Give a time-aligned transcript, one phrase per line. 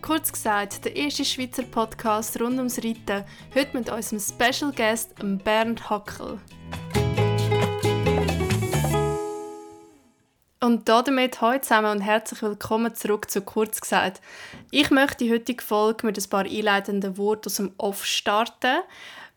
[0.00, 5.88] Kurz gesagt, der erste Schweizer Podcast rund ums Reiten, heute mit unserem Special Guest Bernd
[5.88, 6.38] Hackel.
[10.60, 14.20] Und damit hallo zusammen und herzlich willkommen zurück zu Kurz gesagt.
[14.70, 18.82] Ich möchte die heutige Folge mit ein paar einleitenden Worten aus dem Off starten.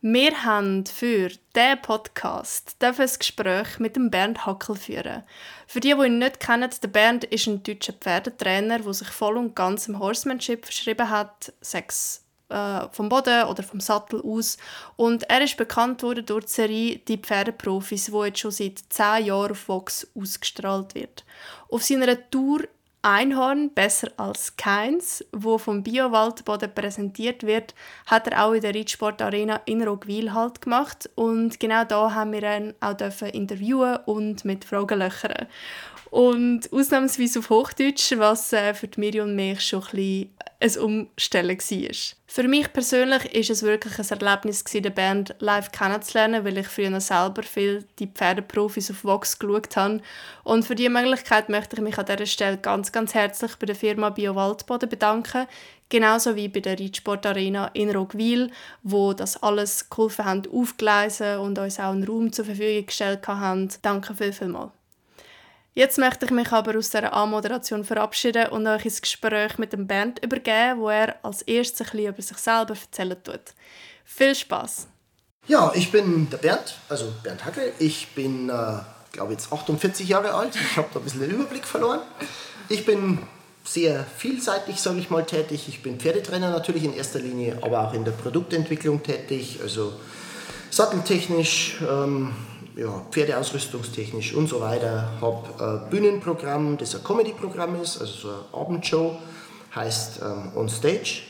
[0.02, 5.22] Wir haben für diesen Podcast ein Gespräch mit dem Bernd Hackel führen.
[5.66, 9.38] Für die, die ihn nicht kennen, der Bernd ist ein deutscher Pferdetrainer, der sich voll
[9.38, 14.58] und ganz im Horsemanship verschrieben hat, sechs äh, vom Boden oder vom Sattel aus.
[14.96, 19.26] Und er ist bekannt worden durch die Serie «Die Pferdeprofis», die jetzt schon seit zehn
[19.26, 21.24] Jahren auf Vox ausgestrahlt wird.
[21.68, 22.60] Auf seiner Tour
[23.06, 27.72] Einhorn besser als keins, wo vom Biowaldboden präsentiert wird,
[28.04, 32.42] hat er auch in der Reitsportarena in Rogwil halt gemacht und genau da haben wir
[32.42, 32.96] ihn auch
[33.32, 35.46] interviewen und mit Fragen löchern.
[36.10, 40.78] Und ausnahmsweise auf Hochdeutsch, was äh, für die Miri und mich schon ein bisschen ein
[40.78, 42.16] Umstellen war.
[42.28, 47.00] Für mich persönlich ist es wirklich ein Erlebnis, die Band live kennenzulernen, weil ich früher
[47.00, 50.00] selber viel die Pferdeprofis auf Vox geschaut habe.
[50.44, 53.76] Und für diese Möglichkeit möchte ich mich an dieser Stelle ganz, ganz herzlich bei der
[53.76, 55.46] Firma Bio Waldboden bedanken.
[55.88, 58.50] Genauso wie bei der Reitsport Arena in Rogwil,
[58.82, 63.68] wo das alles geholfen haben aufgleisen und uns auch einen Raum zur Verfügung gestellt haben.
[63.82, 64.72] Danke viel, viel mal.
[65.76, 69.86] Jetzt möchte ich mich aber aus dieser Anmoderation verabschieden und euch ins Gespräch mit dem
[69.86, 73.42] Bernd übergeben, wo er als erstes ein bisschen über sich selber erzählen tut.
[74.02, 74.86] Viel Spaß!
[75.46, 77.74] Ja, ich bin der Bernd, also Bernd Hackel.
[77.78, 78.78] Ich bin, äh,
[79.12, 80.56] glaube jetzt 48 Jahre alt.
[80.56, 82.00] Ich habe da ein bisschen den Überblick verloren.
[82.70, 83.18] Ich bin
[83.62, 85.68] sehr vielseitig, sage ich mal, tätig.
[85.68, 89.92] Ich bin Pferdetrainer natürlich in erster Linie, aber auch in der Produktentwicklung tätig, also
[90.70, 92.34] satteltechnisch, ähm,
[92.76, 95.08] ja, Pferdeausrüstungstechnisch und so weiter.
[95.20, 99.16] Habe ein Bühnenprogramm, das ein Comedy-Programm ist, also so eine Abendshow,
[99.74, 101.22] heißt ähm, On Stage.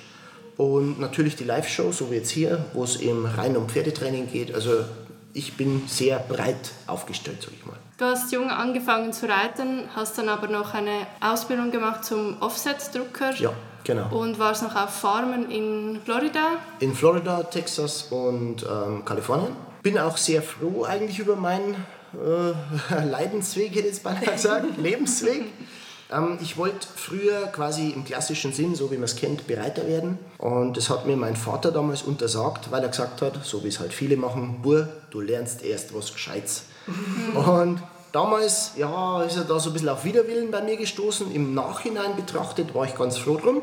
[0.56, 4.54] Und natürlich die Live-Show, so wie jetzt hier, wo es eben rein um Pferdetraining geht.
[4.54, 4.84] Also
[5.34, 7.76] ich bin sehr breit aufgestellt, sag ich mal.
[7.98, 13.34] Du hast jung angefangen zu reiten, hast dann aber noch eine Ausbildung gemacht zum Offset-Drucker.
[13.36, 13.52] Ja,
[13.84, 14.08] genau.
[14.18, 16.56] Und warst noch auf Farmen in Florida?
[16.80, 19.52] In Florida, Texas und ähm, Kalifornien
[19.86, 21.76] bin auch sehr froh eigentlich über meinen
[22.12, 25.44] äh, Leidensweg, hätte ich jetzt beinahe gesagt, Lebensweg.
[26.10, 30.18] Ähm, ich wollte früher quasi im klassischen Sinn, so wie man es kennt, Bereiter werden.
[30.38, 33.78] Und das hat mir mein Vater damals untersagt, weil er gesagt hat, so wie es
[33.78, 36.64] halt viele machen, Bur, du lernst erst was Gescheites.
[37.36, 37.80] Und
[38.10, 41.32] damals, ja, ist er da so ein bisschen auf Widerwillen bei mir gestoßen.
[41.32, 43.62] Im Nachhinein betrachtet war ich ganz froh drum,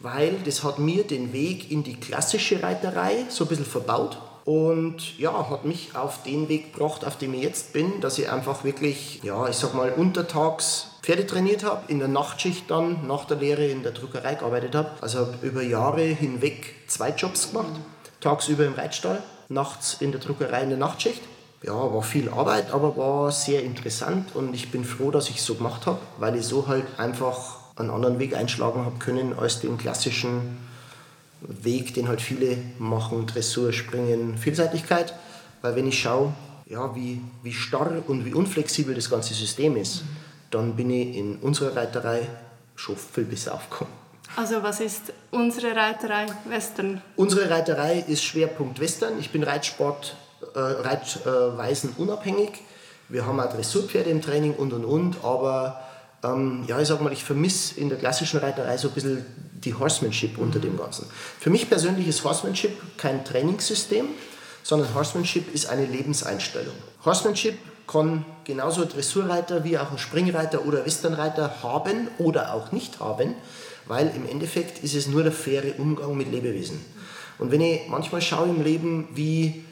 [0.00, 4.18] weil das hat mir den Weg in die klassische Reiterei so ein bisschen verbaut.
[4.44, 8.30] Und ja, hat mich auf den Weg gebracht, auf dem ich jetzt bin, dass ich
[8.30, 13.26] einfach wirklich, ja, ich sag mal, untertags Pferde trainiert habe, in der Nachtschicht dann nach
[13.26, 14.90] der Lehre in der Druckerei gearbeitet habe.
[15.00, 17.72] Also habe über Jahre hinweg zwei Jobs gemacht.
[18.20, 21.20] Tagsüber im Reitstall, nachts in der Druckerei in der Nachtschicht.
[21.62, 25.46] Ja, war viel Arbeit, aber war sehr interessant und ich bin froh, dass ich es
[25.46, 29.60] so gemacht habe, weil ich so halt einfach einen anderen Weg einschlagen habe können als
[29.60, 30.58] den klassischen
[31.46, 35.14] Weg, den halt viele machen, Dressur, Springen, Vielseitigkeit.
[35.62, 36.32] Weil wenn ich schaue,
[36.66, 40.08] ja, wie, wie starr und wie unflexibel das ganze System ist, mhm.
[40.50, 42.26] dann bin ich in unserer Reiterei
[42.76, 43.92] schon viel besser aufgekommen.
[44.36, 47.00] Also was ist unsere Reiterei Western?
[47.16, 49.18] Unsere Reiterei ist Schwerpunkt Western.
[49.20, 50.16] Ich bin Reitsport,
[50.54, 52.62] äh, Reitweisen unabhängig.
[53.08, 55.80] Wir haben auch Dressurpferde im Training und und und, aber
[56.24, 59.24] ähm, ja, ich sag mal, ich vermisse in der klassischen Reiterei so ein bisschen
[59.64, 61.06] die Horsemanship unter dem Ganzen.
[61.40, 64.06] Für mich persönlich ist Horsemanship kein Trainingssystem,
[64.62, 66.74] sondern Horsemanship ist eine Lebenseinstellung.
[67.04, 73.00] Horsemanship kann genauso ein Dressurreiter wie auch ein Springreiter oder Westernreiter haben oder auch nicht
[73.00, 73.34] haben,
[73.86, 76.80] weil im Endeffekt ist es nur der faire Umgang mit Lebewesen.
[77.38, 79.64] Und wenn ich manchmal schaue im Leben, wie,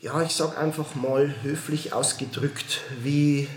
[0.00, 3.48] ja, ich sag einfach mal höflich ausgedrückt, wie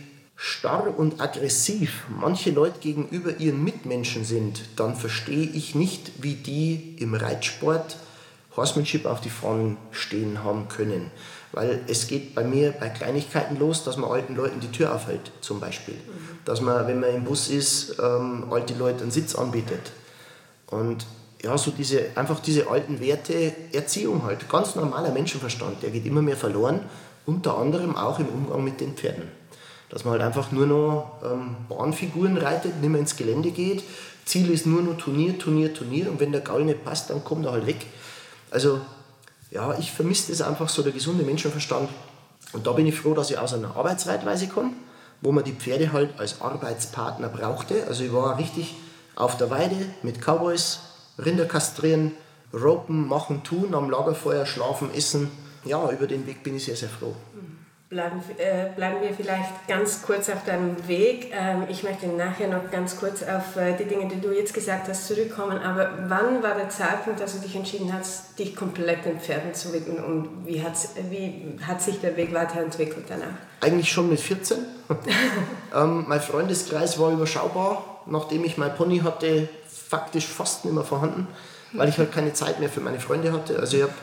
[0.42, 6.96] starr und aggressiv manche Leute gegenüber ihren Mitmenschen sind, dann verstehe ich nicht, wie die
[7.00, 7.98] im Reitsport
[8.56, 11.12] Horsemanship auf die Fahnen stehen haben können.
[11.52, 15.30] Weil es geht bei mir bei Kleinigkeiten los, dass man alten Leuten die Tür aufhält,
[15.42, 15.96] zum Beispiel.
[16.46, 19.92] Dass man, wenn man im Bus ist, ähm, alte Leute einen Sitz anbietet.
[20.68, 21.06] Und
[21.44, 26.22] ja, so diese, einfach diese alten Werte, Erziehung halt, ganz normaler Menschenverstand, der geht immer
[26.22, 26.86] mehr verloren,
[27.26, 29.39] unter anderem auch im Umgang mit den Pferden
[29.90, 33.84] dass man halt einfach nur noch ähm, Bahnfiguren reitet, nicht mehr ins Gelände geht.
[34.26, 37.46] Ziel ist nur noch Turnier, Turnier, Turnier und wenn der Gaul nicht passt, dann kommt
[37.46, 37.86] er halt weg.
[38.52, 38.82] Also
[39.52, 41.90] ja, ich vermisse das einfach so, der gesunde Menschenverstand.
[42.54, 44.72] Und da bin ich froh, dass ich aus einer Arbeitsreitweise komme,
[45.22, 47.86] wo man die Pferde halt als Arbeitspartner brauchte.
[47.88, 48.76] Also ich war richtig
[49.16, 50.80] auf der Weide mit Cowboys,
[51.18, 52.14] Rinder kastrieren,
[52.54, 55.30] ropen, machen, tun, am Lagerfeuer schlafen, essen.
[55.66, 57.16] Ja, über den Weg bin ich sehr, sehr froh.
[57.90, 61.32] Bleiben, äh, bleiben wir vielleicht ganz kurz auf deinem Weg.
[61.34, 64.88] Ähm, ich möchte nachher noch ganz kurz auf äh, die Dinge, die du jetzt gesagt
[64.88, 65.58] hast, zurückkommen.
[65.58, 69.74] Aber wann war der Zeitpunkt, dass du dich entschieden hast, dich komplett den Pferden zu
[69.74, 70.64] widmen und wie,
[71.10, 73.34] wie hat sich der Weg weiterentwickelt danach?
[73.62, 74.60] Eigentlich schon mit 14.
[75.76, 78.04] ähm, mein Freundeskreis war überschaubar.
[78.06, 81.28] Nachdem ich mein Pony hatte, faktisch fast nicht mehr vorhanden,
[81.74, 83.58] weil ich halt keine Zeit mehr für meine Freunde hatte.
[83.58, 83.94] Also ich habe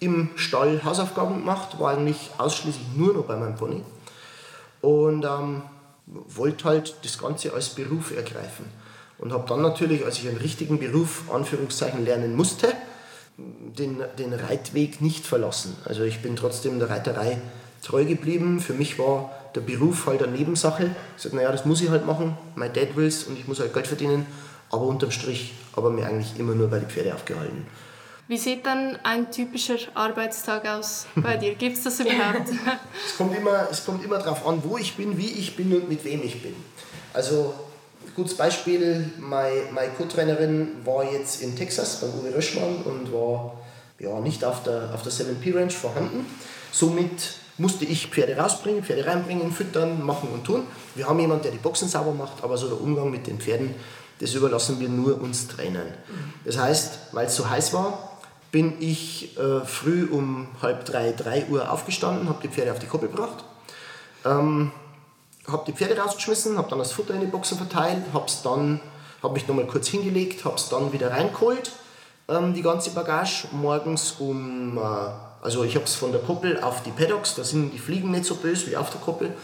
[0.00, 3.82] im Stall Hausaufgaben gemacht, war eigentlich ausschließlich nur noch bei meinem Pony
[4.80, 5.62] und ähm,
[6.06, 8.66] wollte halt das Ganze als Beruf ergreifen.
[9.18, 12.68] Und habe dann natürlich, als ich einen richtigen Beruf, Anführungszeichen, lernen musste,
[13.36, 15.76] den, den Reitweg nicht verlassen.
[15.84, 17.38] Also ich bin trotzdem der Reiterei
[17.82, 18.60] treu geblieben.
[18.60, 20.90] Für mich war der Beruf halt eine Nebensache.
[21.16, 23.60] Ich sagte, naja, das muss ich halt machen, mein Dad will es und ich muss
[23.60, 24.26] halt Geld verdienen.
[24.70, 27.66] Aber unterm Strich habe ich mir eigentlich immer nur bei den Pferde aufgehalten.
[28.28, 31.54] Wie sieht dann ein typischer Arbeitstag aus bei dir?
[31.58, 32.50] Gibt es das überhaupt?
[33.06, 35.88] es, kommt immer, es kommt immer darauf an, wo ich bin, wie ich bin und
[35.88, 36.54] mit wem ich bin.
[37.14, 37.54] Also,
[38.14, 43.56] gutes Beispiel, meine, meine Co-Trainerin war jetzt in Texas beim Uwe Röschmann und war
[43.98, 46.26] ja, nicht auf der, auf der 7P Ranch vorhanden.
[46.70, 50.64] Somit musste ich Pferde rausbringen, Pferde reinbringen, füttern, machen und tun.
[50.94, 53.74] Wir haben jemanden, der die Boxen sauber macht, aber so der Umgang mit den Pferden,
[54.20, 55.94] das überlassen wir nur uns Trainern.
[56.44, 58.07] Das heißt, weil es so heiß war,
[58.50, 62.86] bin ich äh, früh um halb drei, drei Uhr aufgestanden, habe die Pferde auf die
[62.86, 63.44] Koppel gebracht,
[64.24, 64.72] ähm,
[65.46, 68.80] habe die Pferde rausgeschmissen, habe dann das Futter in die Boxen verteilt, habe dann,
[69.22, 71.72] habe mich nochmal kurz hingelegt, habe es dann wieder reingeholt,
[72.28, 74.80] ähm, die ganze Bagage, morgens um, äh,
[75.42, 78.24] also ich habe es von der Koppel auf die Paddocks, da sind die Fliegen nicht
[78.24, 79.34] so böse wie auf der Koppel,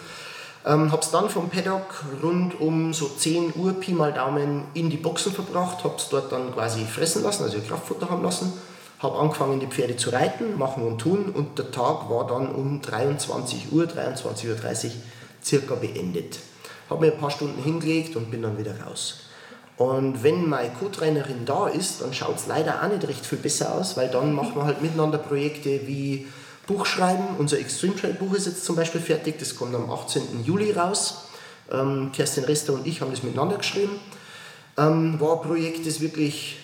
[0.64, 4.88] ähm, habe es dann vom Paddock rund um so 10 Uhr Pi mal Daumen in
[4.88, 8.50] die Boxen verbracht, habe es dort dann quasi fressen lassen, also Kraftfutter haben lassen
[9.04, 12.80] habe angefangen, die Pferde zu reiten, machen und tun und der Tag war dann um
[12.80, 14.90] 23 Uhr, 23.30 Uhr
[15.44, 16.38] circa beendet.
[16.90, 19.20] Habe mir ein paar Stunden hingelegt und bin dann wieder raus.
[19.76, 23.74] Und wenn meine Co-Trainerin da ist, dann schaut es leider auch nicht recht viel besser
[23.74, 26.26] aus, weil dann machen wir halt miteinander Projekte wie
[26.66, 27.24] Buchschreiben.
[27.38, 30.44] Unser Extreme Trail Buch ist jetzt zum Beispiel fertig, das kommt am 18.
[30.44, 31.28] Juli raus.
[31.70, 33.98] Ähm, Kerstin Rester und ich haben das miteinander geschrieben.
[34.76, 36.58] Ähm, war ein Projekt, das wirklich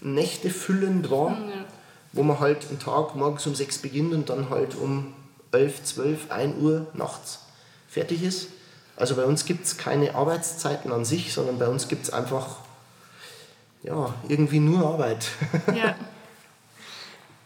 [0.00, 1.30] nächtefüllend war.
[1.30, 1.64] Ja
[2.12, 5.14] wo man halt einen Tag morgens um 6 beginnt und dann halt um
[5.52, 7.40] 11, 12, 1 Uhr nachts
[7.88, 8.48] fertig ist.
[8.96, 12.56] Also bei uns gibt es keine Arbeitszeiten an sich, sondern bei uns gibt es einfach
[13.82, 15.26] ja, irgendwie nur Arbeit.
[15.74, 15.94] Ja.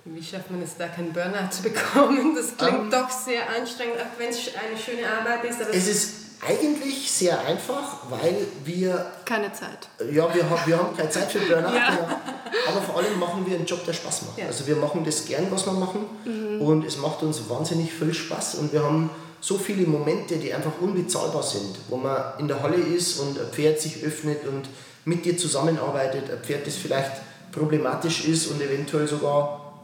[0.05, 2.35] Wie schafft man es da, keinen Burnout zu bekommen?
[2.35, 2.91] Das klingt um, ähm.
[2.91, 5.61] doch sehr anstrengend, auch wenn es eine schöne Arbeit ist.
[5.61, 9.06] es ist eigentlich sehr einfach, weil wir.
[9.25, 9.89] Keine Zeit.
[10.11, 12.21] Ja, wir, haben, wir haben keine Zeit für Burnout, ja.
[12.69, 14.39] aber vor allem machen wir einen Job, der Spaß macht.
[14.39, 14.47] Ja.
[14.47, 16.61] Also wir machen das gern, was wir machen mhm.
[16.61, 19.11] und es macht uns wahnsinnig viel Spaß und wir haben
[19.41, 23.47] so viele Momente, die einfach unbezahlbar sind, wo man in der Halle ist und ein
[23.53, 24.69] Pferd sich öffnet und
[25.05, 27.12] mit dir zusammenarbeitet, ein Pferd, das vielleicht
[27.50, 29.75] problematisch ist und eventuell sogar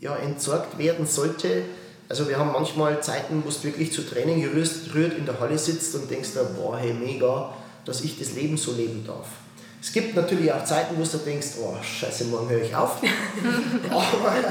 [0.00, 1.62] ja, entsorgt werden sollte
[2.08, 5.94] also wir haben manchmal Zeiten, wo du wirklich zu Training gerührt in der Halle sitzt
[5.94, 7.54] und denkst da, boah, hey, mega,
[7.84, 9.26] dass ich das Leben so leben darf.
[9.80, 13.02] Es gibt natürlich auch Zeiten, wo du denkst, oh, scheiße, morgen höre ich auf.
[13.90, 14.42] Aber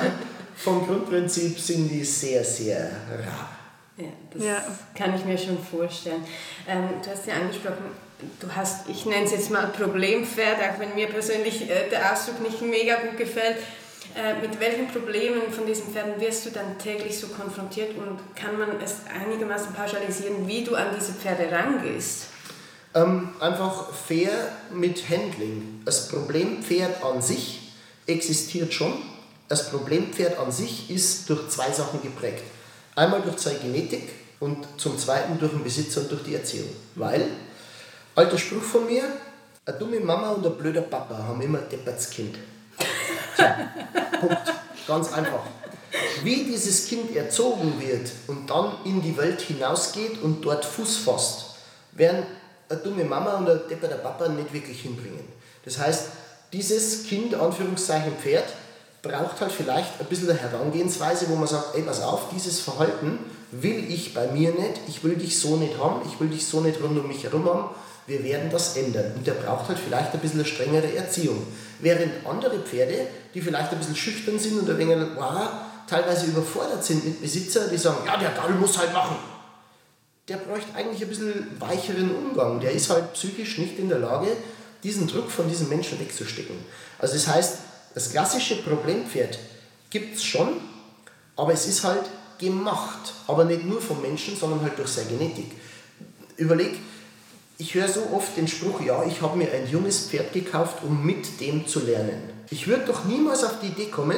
[0.56, 3.50] vom Grundprinzip sind die sehr, sehr rar.
[3.98, 4.64] Ja, das ja.
[4.94, 6.24] kann ich mir schon vorstellen.
[6.68, 7.86] Ähm, du hast ja angesprochen,
[8.40, 12.42] du hast, ich nenne es jetzt mal Problempferd, auch wenn mir persönlich äh, der Ausdruck
[12.42, 13.58] nicht mega gut gefällt.
[14.16, 18.58] Äh, mit welchen Problemen von diesen Pferden wirst du dann täglich so konfrontiert und kann
[18.58, 22.28] man es einigermaßen pauschalisieren, wie du an diese Pferde rangehst?
[22.94, 24.32] Ähm, einfach fair
[24.74, 25.82] mit Handling.
[25.84, 27.74] Das Problempferd an sich
[28.08, 28.94] existiert schon.
[29.50, 32.44] Das Problempferd an sich ist durch zwei Sachen geprägt.
[32.96, 36.70] Einmal durch seine Genetik und zum Zweiten durch den Besitzer und durch die Erziehung.
[36.96, 37.28] Weil,
[38.16, 39.04] alter Spruch von mir,
[39.66, 42.38] eine dumme Mama und ein blöder Papa haben immer ein deppertes Kind.
[43.38, 43.44] So,
[44.20, 44.54] Punkt.
[44.88, 45.42] Ganz einfach.
[46.24, 51.56] Wie dieses Kind erzogen wird und dann in die Welt hinausgeht und dort Fuß fasst,
[51.94, 52.24] werden
[52.70, 55.24] eine dumme Mama und ein depperter Papa nicht wirklich hinbringen.
[55.64, 56.08] Das heißt,
[56.54, 58.46] dieses Kind, Anführungszeichen Pferd,
[59.02, 63.20] braucht halt vielleicht ein bisschen eine Herangehensweise, wo man sagt, ey, pass auf, dieses Verhalten
[63.52, 66.62] will ich bei mir nicht, ich will dich so nicht haben, ich will dich so
[66.62, 67.70] nicht rund um mich herum haben,
[68.08, 69.14] wir werden das ändern.
[69.16, 71.46] Und der braucht halt vielleicht ein bisschen eine strengere Erziehung.
[71.80, 75.50] Während andere Pferde, die vielleicht ein bisschen schüchtern sind und ein wenig wow,
[75.88, 79.18] teilweise überfordert sind mit Besitzer, die sagen, ja, der Gall muss halt machen.
[80.28, 82.60] der bräuchte eigentlich ein bisschen weicheren Umgang.
[82.60, 84.28] Der ist halt psychisch nicht in der Lage,
[84.84, 86.56] diesen Druck von diesem Menschen wegzustecken.
[86.98, 87.58] Also das heißt,
[87.94, 89.38] das klassische Problempferd
[89.90, 90.62] gibt es schon,
[91.36, 92.06] aber es ist halt
[92.40, 93.14] gemacht.
[93.28, 95.52] Aber nicht nur vom Menschen, sondern halt durch seine Genetik.
[96.38, 96.80] Überleg,
[97.58, 101.06] ich höre so oft den Spruch, ja, ich habe mir ein junges Pferd gekauft, um
[101.06, 102.30] mit dem zu lernen.
[102.50, 104.18] Ich würde doch niemals auf die Idee kommen,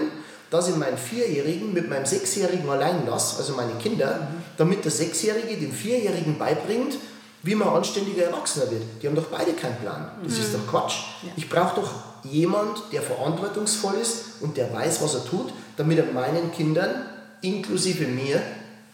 [0.50, 4.27] dass ich meinen Vierjährigen mit meinem Sechsjährigen allein lasse, also meine Kinder,
[4.58, 6.96] damit der Sechsjährige dem Vierjährigen beibringt,
[7.44, 8.84] wie man anständiger Erwachsener wird.
[9.01, 10.12] Die haben doch beide keinen Plan.
[10.24, 10.41] Das mhm.
[10.41, 10.96] ist doch Quatsch.
[11.24, 11.29] Ja.
[11.36, 11.91] Ich brauche doch
[12.24, 17.06] jemand, der verantwortungsvoll ist und der weiß, was er tut, damit er meinen Kindern,
[17.41, 18.41] inklusive mir,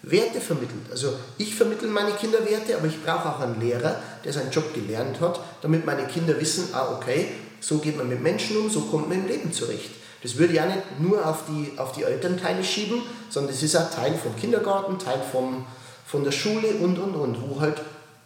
[0.03, 0.91] Werte vermittelt.
[0.91, 4.74] Also ich vermittle meine Kinder Werte, aber ich brauche auch einen Lehrer, der seinen Job
[4.74, 7.29] gelernt hat, damit meine Kinder wissen, ah okay,
[7.62, 9.91] so geht man mit Menschen um, so kommt man im Leben zurecht.
[10.22, 13.89] Das würde auch nicht nur auf die, auf die Elternteile schieben, sondern das ist auch
[13.89, 15.65] Teil vom Kindergarten, Teil vom,
[16.05, 17.81] von der Schule und, und, und, wo halt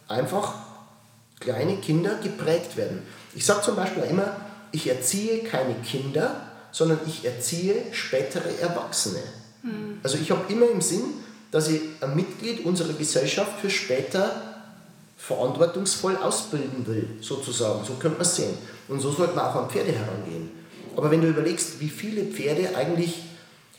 [0.08, 0.54] einfach
[1.38, 3.02] kleine Kinder geprägt werden.
[3.34, 4.36] Ich sage zum Beispiel auch immer,
[4.72, 6.42] ich erziehe keine Kinder,
[6.72, 9.20] sondern ich erziehe spätere Erwachsene.
[9.62, 10.00] Mhm.
[10.02, 11.04] Also ich habe immer im Sinn,
[11.50, 14.48] dass ich ein Mitglied unserer Gesellschaft für später
[15.16, 17.84] verantwortungsvoll ausbilden will, sozusagen.
[17.84, 18.56] So könnte man es sehen.
[18.88, 20.50] Und so sollte man auch an Pferde herangehen.
[20.96, 23.22] Aber wenn du überlegst, wie viele Pferde eigentlich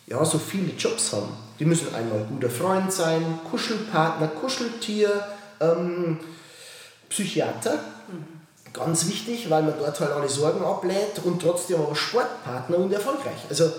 [0.07, 5.23] ja, so viele Jobs haben, die müssen einmal guter Freund sein, Kuschelpartner, Kuscheltier,
[5.59, 6.17] ähm,
[7.09, 8.71] Psychiater, mhm.
[8.73, 13.45] ganz wichtig, weil man dort halt alle Sorgen ablädt und trotzdem aber Sportpartner und erfolgreich.
[13.49, 13.71] Also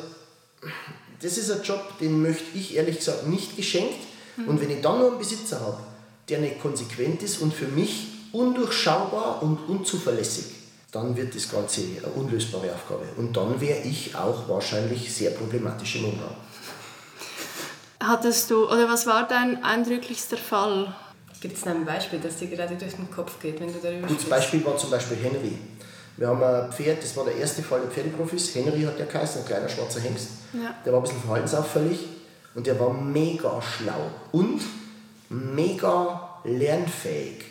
[1.23, 3.99] das ist ein Job, den möchte ich ehrlich gesagt nicht geschenkt.
[4.37, 4.49] Mhm.
[4.49, 5.79] Und wenn ich dann nur einen Besitzer habe,
[6.29, 10.47] der nicht konsequent ist und für mich undurchschaubar und unzuverlässig,
[10.93, 13.05] dann wird das Ganze eine unlösbare Aufgabe.
[13.17, 16.35] Und dann wäre ich auch wahrscheinlich sehr problematisch im Umgang.
[18.03, 20.95] Hattest du, oder was war dein eindrücklichster Fall?
[21.41, 24.25] Gibt es ein Beispiel, das dir gerade durch den Kopf geht, wenn du darüber Gutes
[24.25, 25.59] Beispiel war zum Beispiel Henry.
[26.17, 28.55] Wir haben ein Pferd, das war der erste Fall der Pferdeprofis.
[28.55, 30.29] Henry hat der geheißen, ein kleiner schwarzer Hengst.
[30.53, 30.75] Ja.
[30.85, 32.01] Der war ein bisschen verhaltensauffällig
[32.55, 34.61] und der war mega schlau und
[35.29, 37.45] mega lernfähig.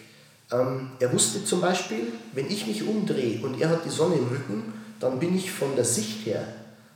[0.52, 4.28] Ähm, er wusste zum Beispiel, wenn ich mich umdrehe und er hat die Sonne im
[4.28, 6.46] Rücken, dann bin ich von der Sicht her,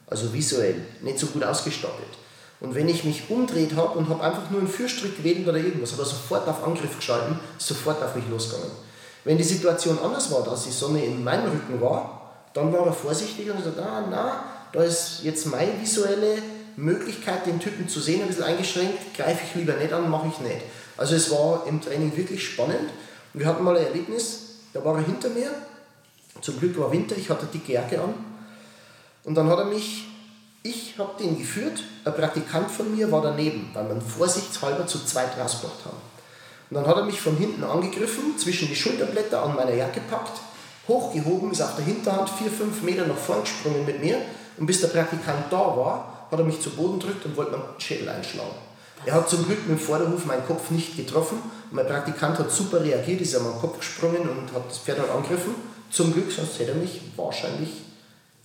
[0.07, 2.17] also visuell, nicht so gut ausgestattet.
[2.59, 5.91] Und wenn ich mich umdreht habe und habe einfach nur einen Fürstrick gewählt oder irgendwas,
[5.91, 8.71] hat er sofort auf Angriff geschalten, sofort auf mich losgegangen.
[9.23, 12.93] Wenn die Situation anders war, dass die Sonne in meinem Rücken war, dann war er
[12.93, 16.37] vorsichtig und gesagt, ah, na, da ist jetzt meine visuelle
[16.75, 20.39] Möglichkeit, den Typen zu sehen, ein bisschen eingeschränkt, greife ich lieber nicht an, mache ich
[20.39, 20.61] nicht.
[20.97, 22.89] Also es war im Training wirklich spannend
[23.33, 25.49] wir hatten mal ein Erlebnis, da war er hinter mir.
[26.41, 28.13] Zum Glück war Winter, ich hatte dicke Jacke an.
[29.23, 30.07] Und dann hat er mich,
[30.61, 35.37] ich habe den geführt, ein Praktikant von mir war daneben, weil wir vorsichtshalber zu zweit
[35.37, 36.12] rausgebracht haben.
[36.73, 40.41] Und dann hat er mich von hinten angegriffen, zwischen die Schulterblätter an meiner Jacke gepackt,
[40.87, 44.17] hochgehoben, ist auf der Hinterhand vier, fünf Meter nach vorn gesprungen mit mir.
[44.57, 47.63] Und bis der Praktikant da war, hat er mich zu Boden gedrückt und wollte meinen
[47.77, 48.55] Schädel einschlagen.
[49.05, 51.37] Er hat zum Glück mit dem Vorderhof meinen Kopf nicht getroffen.
[51.69, 55.11] Mein Praktikant hat super reagiert, ist an meinen Kopf gesprungen und hat das Pferd dann
[55.11, 55.53] angegriffen.
[55.91, 57.69] Zum Glück, sonst hätte er mich wahrscheinlich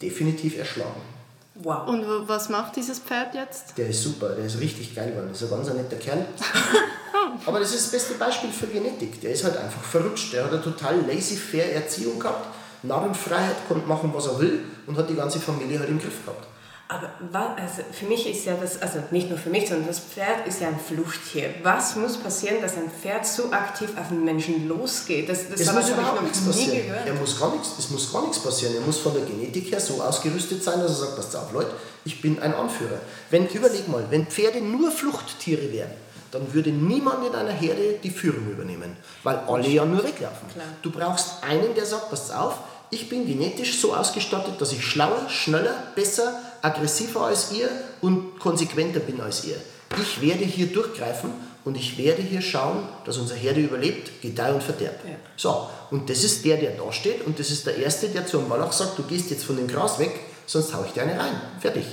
[0.03, 1.18] definitiv erschlagen.
[1.63, 1.89] Wow.
[1.89, 3.77] Und was macht dieses Pferd jetzt?
[3.77, 5.29] Der ist super, der ist richtig geil geworden.
[5.31, 6.25] Das ist ein ganz netter Kerl.
[7.47, 9.21] Aber das ist das beste Beispiel für Genetik.
[9.21, 10.33] Der ist halt einfach verrutscht.
[10.33, 12.47] Der hat eine total laissez-faire Erziehung gehabt,
[12.83, 16.47] Narrenfreiheit, konnte machen, was er will und hat die ganze Familie halt im Griff gehabt.
[16.91, 17.11] Aber
[17.57, 20.63] also für mich ist ja das, also nicht nur für mich, sondern das Pferd ist
[20.63, 21.55] ja ein Fluchttier.
[21.63, 25.29] Was muss passieren, dass ein Pferd so aktiv auf einen Menschen losgeht?
[25.29, 26.95] Das, das es muss überhaupt nichts passieren.
[27.05, 28.75] Er muss gar nichts, es muss gar nichts passieren.
[28.75, 31.73] Er muss von der Genetik her so ausgerüstet sein, dass er sagt, passt auf Leute,
[32.07, 33.01] ich bin ein Anführer.
[33.29, 35.91] Wenn, überleg mal, wenn Pferde nur Fluchttiere wären,
[36.31, 40.49] dann würde niemand in einer Herde die Führung übernehmen, weil alle ja nur weglaufen.
[40.53, 40.67] Klar.
[40.81, 42.55] Du brauchst einen, der sagt, passt auf,
[42.91, 47.69] ich bin genetisch so ausgestattet, dass ich schlauer, schneller, besser, aggressiver als ihr
[48.01, 49.57] und konsequenter bin als ihr.
[50.01, 51.31] Ich werde hier durchgreifen
[51.65, 54.97] und ich werde hier schauen, dass unsere Herde überlebt, Gedeih und Verderb.
[55.05, 55.15] Ja.
[55.37, 58.39] So, und das ist der, der da steht und das ist der Erste, der zu
[58.39, 61.19] einem Wallach sagt, du gehst jetzt von dem Gras weg, sonst hau ich dir eine
[61.19, 61.41] rein.
[61.61, 61.85] Fertig.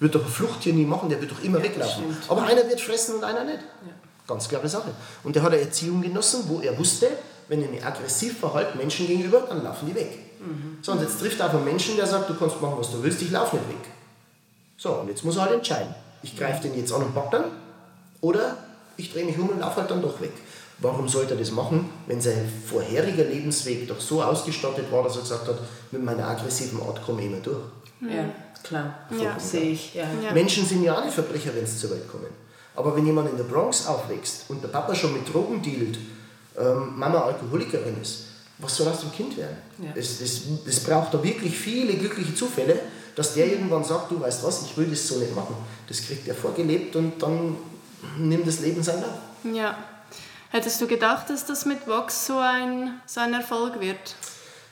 [0.00, 2.04] Wird doch ein Fluchttier nie machen, der wird doch immer ja, weglaufen.
[2.28, 3.60] Aber einer wird fressen und einer nicht.
[3.60, 3.92] Ja.
[4.26, 4.90] Ganz klare Sache.
[5.24, 7.08] Und der hat eine Erziehung genossen, wo er wusste,
[7.48, 10.18] wenn ich mich aggressiv verhalte Menschen gegenüber, dann laufen die weg.
[10.40, 10.78] Mhm.
[10.80, 13.02] So, und jetzt trifft er auf einen Menschen, der sagt, du kannst machen, was du
[13.02, 13.92] willst, ich laufe nicht weg.
[14.82, 15.94] So, und jetzt muss er halt entscheiden.
[16.24, 17.44] Ich greife den jetzt an und pack dann
[18.20, 18.56] oder
[18.96, 20.32] ich drehe mich um und laufe halt dann doch weg.
[20.78, 25.22] Warum sollte er das machen, wenn sein vorheriger Lebensweg doch so ausgestattet war, dass er
[25.22, 25.58] gesagt hat,
[25.92, 27.62] mit meiner aggressiven Art komme ich immer durch?
[28.00, 28.24] Ja,
[28.64, 28.94] klar.
[29.22, 29.38] Ja.
[29.38, 29.94] Sehe ich.
[29.94, 30.04] Ja.
[30.34, 32.26] Menschen sind ja auch nicht Verbrecher, wenn sie zur Welt kommen.
[32.74, 35.96] Aber wenn jemand in der Bronx aufwächst und der Papa schon mit Drogen dealt,
[36.58, 38.24] ähm, Mama Alkoholikerin ist,
[38.58, 39.58] was soll aus dem Kind werden?
[39.78, 39.90] Ja.
[39.94, 42.80] Es, es, es braucht da wirklich viele glückliche Zufälle,
[43.14, 45.56] dass der irgendwann sagt, du weißt was, ich will das so nicht machen.
[45.88, 47.56] Das kriegt er vorgelebt und dann
[48.18, 49.54] nimmt das Leben seinen Lauf.
[49.54, 49.76] Ja.
[50.50, 54.16] Hättest du gedacht, dass das mit Vox so ein, so ein Erfolg wird?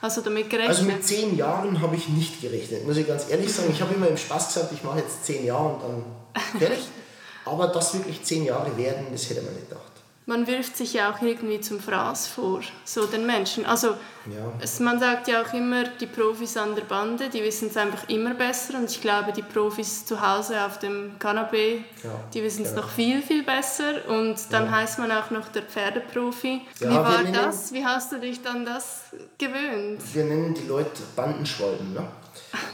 [0.02, 0.76] Hast du damit gerechnet?
[0.76, 3.70] Also mit zehn Jahren habe ich nicht gerechnet, muss ich ganz ehrlich sagen.
[3.72, 6.80] Ich habe immer im Spaß gesagt, ich mache jetzt zehn Jahre und dann fertig.
[7.44, 9.89] Aber dass wirklich zehn Jahre werden, das hätte man nicht gedacht
[10.30, 13.66] man wirft sich ja auch irgendwie zum Fraß vor, so den Menschen.
[13.66, 14.52] Also ja.
[14.60, 18.08] es, man sagt ja auch immer, die Profis an der Bande, die wissen es einfach
[18.08, 22.64] immer besser und ich glaube, die Profis zu Hause auf dem Kanapee, ja, die wissen
[22.64, 22.82] es genau.
[22.82, 24.70] noch viel, viel besser und dann ja.
[24.70, 26.62] heißt man auch noch der Pferdeprofi.
[26.78, 27.72] Wie war das?
[27.72, 29.06] Wie hast du dich dann das
[29.36, 30.00] gewöhnt?
[30.14, 32.06] Wir nennen die Leute Bandenschwalben, ne?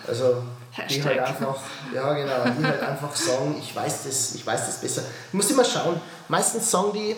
[0.06, 0.42] Also
[0.90, 1.56] die halt einfach,
[1.94, 5.02] ja genau, die halt einfach sagen, ich weiß das, ich weiß das besser.
[5.30, 5.98] Du musst immer schauen,
[6.28, 7.16] meistens sagen die,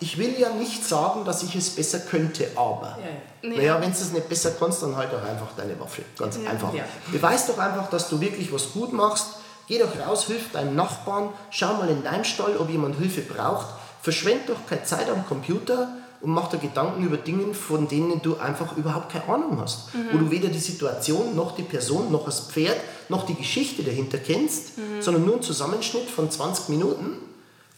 [0.00, 2.98] ich will ja nicht sagen, dass ich es besser könnte, aber.
[3.42, 3.48] Ja.
[3.48, 6.02] Naja, wenn du es nicht besser kannst, dann halt doch einfach deine Waffe.
[6.18, 6.50] Ganz ja.
[6.50, 6.72] einfach.
[6.74, 6.84] Ja.
[7.10, 9.26] Beweis doch einfach, dass du wirklich was gut machst.
[9.66, 13.66] Geh doch raus, hilf deinem Nachbarn, schau mal in deinem Stall, ob jemand Hilfe braucht.
[14.00, 15.88] Verschwend doch keine Zeit am Computer
[16.20, 19.94] und mach dir Gedanken über Dinge, von denen du einfach überhaupt keine Ahnung hast.
[19.94, 20.06] Mhm.
[20.12, 22.76] Wo du weder die Situation, noch die Person, noch das Pferd,
[23.08, 25.02] noch die Geschichte dahinter kennst, mhm.
[25.02, 27.27] sondern nur einen Zusammenschnitt von 20 Minuten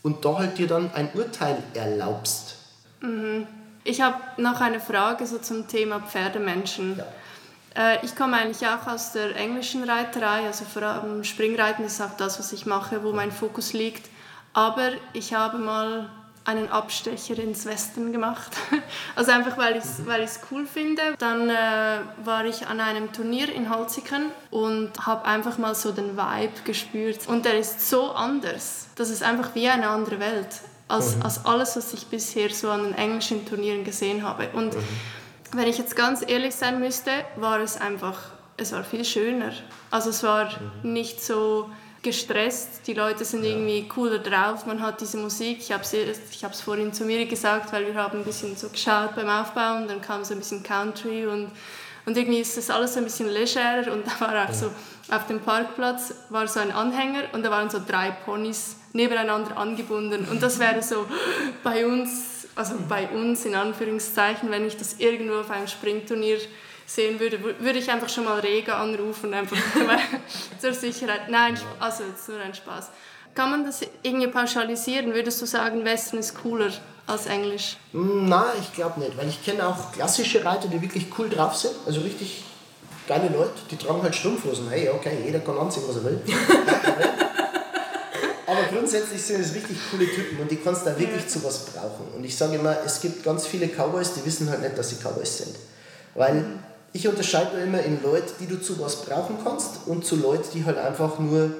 [0.02, 2.57] und da halt dir dann ein Urteil erlaubst.
[3.00, 3.47] Mhm.
[3.85, 6.99] Ich habe noch eine Frage so zum Thema Pferdemenschen.
[6.99, 7.92] Ja.
[7.95, 12.16] Äh, ich komme eigentlich auch aus der englischen Reiterei, also vor allem Springreiten ist auch
[12.16, 14.09] das, was ich mache, wo mein Fokus liegt.
[14.52, 16.11] Aber ich habe mal
[16.44, 18.52] einen Abstecher ins Westen gemacht.
[19.16, 20.06] Also einfach, weil ich es mhm.
[20.06, 21.02] weil cool finde.
[21.18, 26.16] Dann äh, war ich an einem Turnier in Holziken und habe einfach mal so den
[26.16, 27.26] Vibe gespürt.
[27.26, 28.88] Und der ist so anders.
[28.97, 30.49] Das ist einfach wie eine andere Welt
[30.88, 31.23] als, mhm.
[31.23, 34.49] als alles, was ich bisher so an den englischen Turnieren gesehen habe.
[34.52, 34.82] Und mhm.
[35.52, 38.18] wenn ich jetzt ganz ehrlich sein müsste, war es einfach,
[38.56, 39.52] es war viel schöner.
[39.90, 40.47] Also es war
[40.82, 40.93] mhm.
[40.93, 41.71] nicht so
[42.02, 43.50] gestresst, die Leute sind ja.
[43.50, 47.86] irgendwie cooler drauf, man hat diese Musik, ich habe es vorhin zu mir gesagt, weil
[47.86, 51.50] wir haben ein bisschen so geschaut beim Aufbauen, dann kam so ein bisschen Country und,
[52.06, 54.71] und irgendwie ist das alles ein bisschen legerer und da war auch so,
[55.10, 60.26] auf dem Parkplatz war so ein Anhänger und da waren so drei Ponys nebeneinander angebunden
[60.30, 61.06] und das wäre so
[61.63, 66.39] bei uns, also bei uns in Anführungszeichen, wenn ich das irgendwo auf einem Springturnier
[66.95, 69.57] sehen würde, würde ich einfach schon mal Rega anrufen, einfach
[70.61, 71.31] zur Sicherheit.
[71.31, 72.89] Nein, also jetzt nur ein Spaß.
[73.35, 75.15] Kann man das irgendwie pauschalisieren?
[75.15, 76.71] Würdest du sagen, Western ist cooler
[77.07, 77.76] als Englisch?
[77.93, 81.75] Nein, ich glaube nicht, weil ich kenne auch klassische Reiter, die wirklich cool drauf sind,
[81.87, 82.43] also richtig
[83.07, 84.69] geile Leute, die tragen halt Strumpfhosen.
[84.69, 86.21] Hey, okay, jeder kann anziehen, was er will.
[88.47, 91.67] Aber grundsätzlich sind es richtig coole Typen und die kannst du da wirklich zu was
[91.67, 92.09] brauchen.
[92.17, 94.97] Und ich sage immer, es gibt ganz viele Cowboys, die wissen halt nicht, dass sie
[94.97, 95.55] Cowboys sind.
[96.17, 96.59] Weil mhm.
[96.93, 100.65] Ich unterscheide immer in Leute, die du zu was brauchen kannst und zu Leuten, die
[100.65, 101.50] halt einfach nur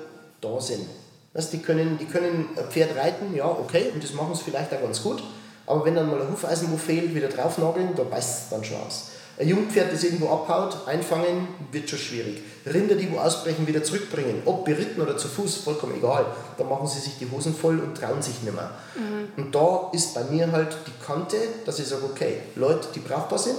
[0.41, 0.87] da sind.
[1.33, 4.73] Weißt, die, können, die können ein Pferd reiten, ja, okay, und das machen sie vielleicht
[4.75, 5.23] auch ganz gut.
[5.67, 8.79] Aber wenn dann mal ein Hufeisen wo fehlt, wieder draufnageln, da beißt es dann schon
[8.79, 9.11] aus.
[9.39, 12.43] Ein Jungpferd, das irgendwo abhaut, einfangen, wird schon schwierig.
[12.67, 16.27] Rinder, die wo ausbrechen, wieder zurückbringen, ob beritten oder zu Fuß, vollkommen egal.
[16.59, 18.73] Da machen sie sich die Hosen voll und trauen sich nicht mehr.
[18.97, 19.43] Mhm.
[19.43, 23.39] Und da ist bei mir halt die Kante, dass ich sage, okay, Leute, die brauchbar
[23.39, 23.57] sind,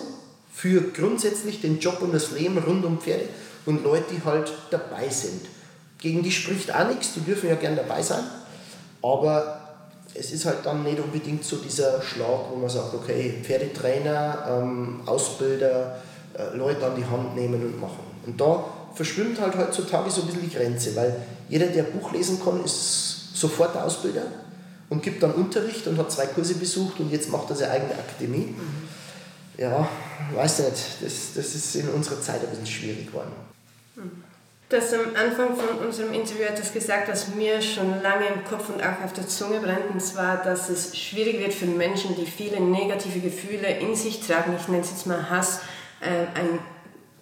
[0.53, 3.25] für grundsätzlich den Job und das Leben rund um Pferde
[3.65, 5.41] und Leute, die halt dabei sind.
[5.97, 8.23] Gegen die spricht auch nichts, die dürfen ja gern dabei sein,
[9.01, 9.59] aber
[10.13, 15.01] es ist halt dann nicht unbedingt so dieser Schlag, wo man sagt, okay, Pferdetrainer, ähm,
[15.05, 16.01] Ausbilder,
[16.33, 18.03] äh, Leute an die Hand nehmen und machen.
[18.25, 21.15] Und da verschwimmt halt heutzutage so ein bisschen die Grenze, weil
[21.47, 24.23] jeder, der Buch lesen kann, ist sofort Ausbilder
[24.89, 27.93] und gibt dann Unterricht und hat zwei Kurse besucht und jetzt macht er seine eigene
[27.93, 28.55] Akademie.
[28.57, 28.90] Mhm
[29.57, 29.87] ja,
[30.33, 33.31] weiß nicht, das, das ist in unserer Zeit ein bisschen schwierig geworden.
[34.71, 38.69] Du hast am Anfang von unserem Interview etwas gesagt, was mir schon lange im Kopf
[38.69, 42.25] und auch auf der Zunge brennt, und zwar, dass es schwierig wird für Menschen, die
[42.25, 45.59] viele negative Gefühle in sich tragen, ich nenne es jetzt mal Hass,
[45.99, 46.59] äh, ein,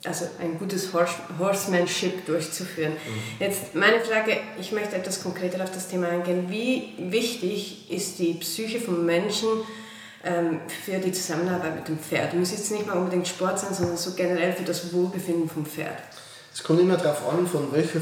[0.06, 2.94] also ein gutes Horsemanship durchzuführen.
[2.94, 3.44] Mhm.
[3.44, 6.52] Jetzt meine Frage, ich möchte etwas konkreter auf das Thema eingehen.
[6.52, 9.48] Wie wichtig ist die Psyche von Menschen,
[10.24, 12.34] ähm, für die Zusammenarbeit mit dem Pferd.
[12.34, 15.98] Muss jetzt nicht mal unbedingt Sport sein, sondern so generell für das Wohlbefinden vom Pferd.
[16.54, 18.02] Es kommt immer darauf an, von, welcher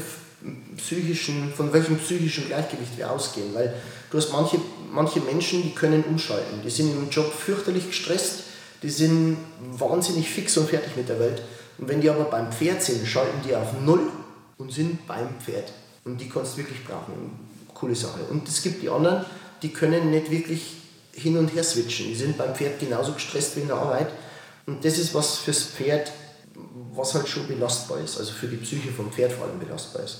[0.76, 3.54] psychischen, von welchem psychischen Gleichgewicht wir ausgehen.
[3.54, 3.74] Weil
[4.10, 4.58] du hast manche,
[4.92, 6.62] manche Menschen, die können umschalten.
[6.64, 8.44] Die sind im Job fürchterlich gestresst,
[8.82, 9.36] die sind
[9.72, 11.42] wahnsinnig fix und fertig mit der Welt.
[11.78, 14.10] Und wenn die aber beim Pferd sind, schalten die auf Null
[14.56, 15.72] und sind beim Pferd.
[16.04, 18.20] Und die kannst du wirklich brauchen coole Sache.
[18.30, 19.24] Und es gibt die anderen,
[19.62, 20.76] die können nicht wirklich
[21.18, 22.06] hin und her switchen.
[22.06, 24.08] Die sind beim Pferd genauso gestresst wie in der Arbeit.
[24.66, 26.12] Und das ist was fürs Pferd,
[26.94, 30.18] was halt schon belastbar ist, also für die Psyche vom Pferd vor allem belastbar ist.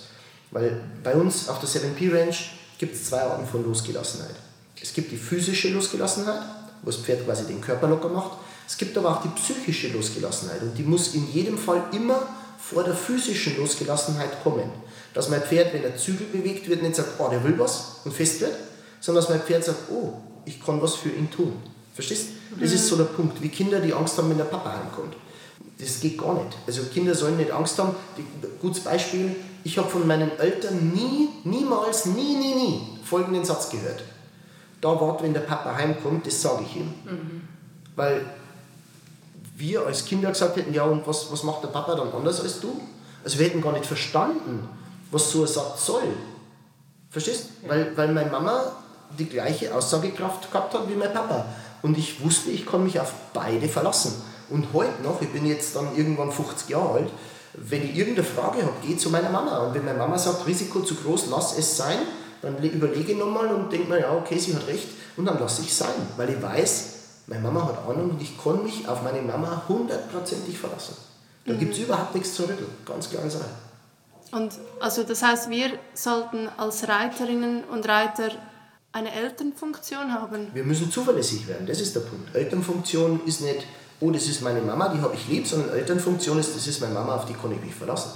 [0.50, 4.34] Weil bei uns auf der 7P Ranch gibt es zwei Arten von Losgelassenheit.
[4.80, 6.40] Es gibt die physische Losgelassenheit,
[6.82, 8.38] wo das Pferd quasi den Körper locker macht.
[8.66, 12.22] Es gibt aber auch die psychische Losgelassenheit und die muss in jedem Fall immer
[12.58, 14.70] vor der physischen Losgelassenheit kommen.
[15.14, 18.14] Dass mein Pferd, wenn der Zügel bewegt wird, nicht sagt, oh, der will was und
[18.14, 18.54] fest wird,
[19.00, 20.12] sondern dass mein Pferd sagt, oh,
[20.48, 21.52] ich kann was für ihn tun.
[21.94, 22.28] Verstehst?
[22.58, 25.14] Das ist so der Punkt, wie Kinder, die Angst haben, wenn der Papa heimkommt.
[25.78, 26.56] Das geht gar nicht.
[26.66, 27.94] Also Kinder sollen nicht Angst haben.
[28.60, 34.02] gutes Beispiel, ich habe von meinen Eltern nie, niemals, nie, nie, nie folgenden Satz gehört.
[34.80, 36.94] Da wart, wenn der Papa heimkommt, das sage ich ihm.
[37.04, 37.42] Mhm.
[37.96, 38.24] Weil
[39.56, 42.60] wir als Kinder gesagt hätten, ja und was, was macht der Papa dann anders als
[42.60, 42.80] du?
[43.24, 44.68] Also wir hätten gar nicht verstanden,
[45.10, 46.14] was so ein Satz soll.
[47.10, 47.48] Verstehst?
[47.62, 47.70] Ja.
[47.70, 48.72] Weil, weil meine Mama
[49.18, 51.46] die gleiche Aussagekraft gehabt hat wie mein Papa.
[51.82, 54.14] Und ich wusste, ich kann mich auf beide verlassen.
[54.50, 57.10] Und heute noch, ich bin jetzt dann irgendwann 50 Jahre alt,
[57.54, 59.58] wenn ich irgendeine Frage habe, gehe zu meiner Mama.
[59.58, 61.98] Und wenn meine Mama sagt, Risiko zu groß, lass es sein,
[62.42, 65.62] dann überlege ich nochmal und denke mir, ja, okay, sie hat recht, und dann lasse
[65.62, 65.94] ich es sein.
[66.16, 66.94] Weil ich weiß,
[67.26, 70.96] meine Mama hat Ahnung und ich kann mich auf meine Mama hundertprozentig verlassen.
[71.44, 71.58] Da mhm.
[71.58, 73.42] gibt es überhaupt nichts zu rütteln, ganz klar sein.
[74.30, 78.30] Und also das heißt, wir sollten als Reiterinnen und Reiter
[78.92, 80.48] eine Elternfunktion haben?
[80.54, 82.34] Wir müssen zuverlässig werden, das ist der Punkt.
[82.34, 83.66] Elternfunktion ist nicht,
[84.00, 86.94] oh, das ist meine Mama, die habe ich lieb, sondern Elternfunktion ist, das ist meine
[86.94, 88.12] Mama, auf die kann ich mich verlassen.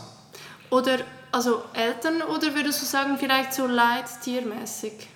[0.70, 5.08] Oder, also Eltern, oder würdest du sagen, vielleicht so leittiermäßig?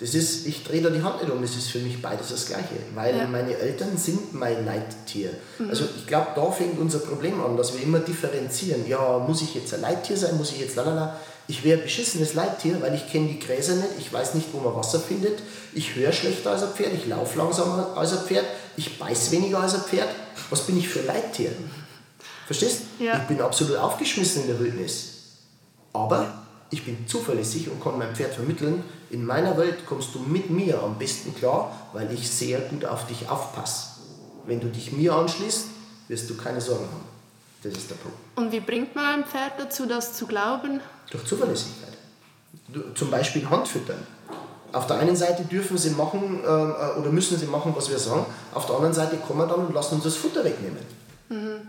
[0.00, 2.46] Das ist, ich drehe da die Hand nicht um, das ist für mich beides das
[2.46, 3.26] Gleiche, weil ja.
[3.26, 5.30] meine Eltern sind mein Leittier.
[5.58, 5.68] Mhm.
[5.68, 8.88] Also ich glaube, da fängt unser Problem an, dass wir immer differenzieren.
[8.88, 11.20] Ja, muss ich jetzt ein Leittier sein, muss ich jetzt lalala.
[11.50, 14.60] Ich wäre ein beschissenes Leittier, weil ich kenne die Gräser nicht, ich weiß nicht, wo
[14.60, 15.40] man Wasser findet,
[15.74, 18.44] ich höre schlechter als ein Pferd, ich laufe langsamer als ein Pferd,
[18.76, 20.08] ich beiß weniger als ein Pferd.
[20.48, 21.50] Was bin ich für ein Leittier?
[22.46, 22.82] Verstehst?
[23.00, 23.16] Ja.
[23.16, 25.08] Ich bin absolut aufgeschmissen in der Wildnis.
[25.92, 30.50] Aber ich bin zuverlässig und kann meinem Pferd vermitteln, in meiner Welt kommst du mit
[30.50, 33.88] mir am besten klar, weil ich sehr gut auf dich aufpasse.
[34.46, 35.64] Wenn du dich mir anschließt,
[36.06, 37.19] wirst du keine Sorgen haben.
[37.62, 38.16] Das ist der Punkt.
[38.36, 40.80] Und wie bringt man ein Pferd dazu, das zu glauben?
[41.10, 41.90] Durch Zuverlässigkeit.
[42.94, 44.06] Zum Beispiel Handfüttern.
[44.72, 48.24] Auf der einen Seite dürfen sie machen äh, oder müssen sie machen, was wir sagen.
[48.54, 50.78] Auf der anderen Seite kommen wir dann und lassen uns das Futter wegnehmen.
[51.28, 51.60] Mhm.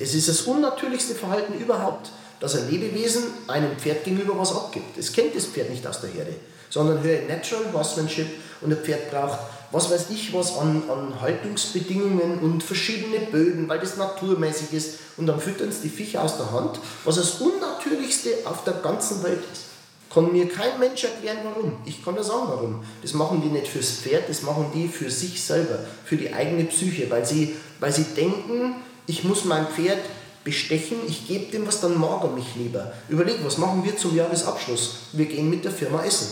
[0.00, 4.96] Es ist das unnatürlichste Verhalten überhaupt, dass ein Lebewesen einem Pferd gegenüber was abgibt.
[4.96, 6.34] Es kennt das Pferd nicht aus der Herde,
[6.70, 8.26] sondern höre Natural Horsemanship
[8.60, 9.38] und ein Pferd braucht
[9.70, 14.98] was weiß ich was an, an Haltungsbedingungen und verschiedene Böden, weil das naturmäßig ist.
[15.16, 19.22] Und dann füttern sie die Viecher aus der Hand, was das Unnatürlichste auf der ganzen
[19.22, 19.64] Welt ist.
[20.12, 21.76] Kann mir kein Mensch erklären, warum.
[21.84, 22.82] Ich kann nur sagen, warum.
[23.02, 26.64] Das machen die nicht fürs Pferd, das machen die für sich selber, für die eigene
[26.64, 28.76] Psyche, weil sie, weil sie denken,
[29.06, 29.98] ich muss mein Pferd
[30.44, 32.90] bestechen, ich gebe dem was, dann mag er mich lieber.
[33.10, 34.94] Überleg, was machen wir zum Jahresabschluss?
[35.12, 36.28] Wir gehen mit der Firma essen.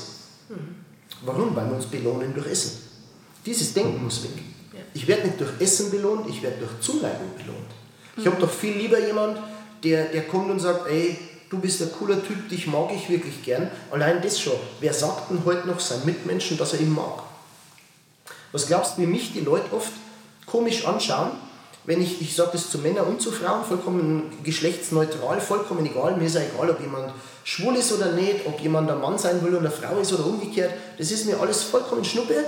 [0.49, 0.77] Mhm.
[1.27, 1.55] Warum?
[1.55, 2.86] Weil wir uns belohnen durch Essen.
[3.47, 4.33] Dieses Denken muss weg.
[4.93, 7.71] Ich werde nicht durch Essen belohnt, ich werde durch Zuneigung belohnt.
[8.17, 9.39] Ich habe doch viel lieber jemand,
[9.85, 11.17] der, der kommt und sagt, ey,
[11.49, 13.71] du bist ein cooler Typ, dich mag ich wirklich gern.
[13.91, 14.57] Allein das schon.
[14.81, 17.23] Wer sagt denn heute noch seinen Mitmenschen, dass er ihn mag?
[18.53, 19.93] Was glaubst du, wie mich die Leute oft
[20.47, 21.33] komisch anschauen,
[21.85, 26.27] wenn ich, ich sage das zu Männern und zu Frauen, vollkommen geschlechtsneutral, vollkommen egal, mir
[26.27, 27.13] ist ja egal, ob jemand
[27.45, 30.27] schwul ist oder nicht, ob jemand ein Mann sein will und eine Frau ist oder
[30.27, 32.45] umgekehrt, das ist mir alles vollkommen schnuppe.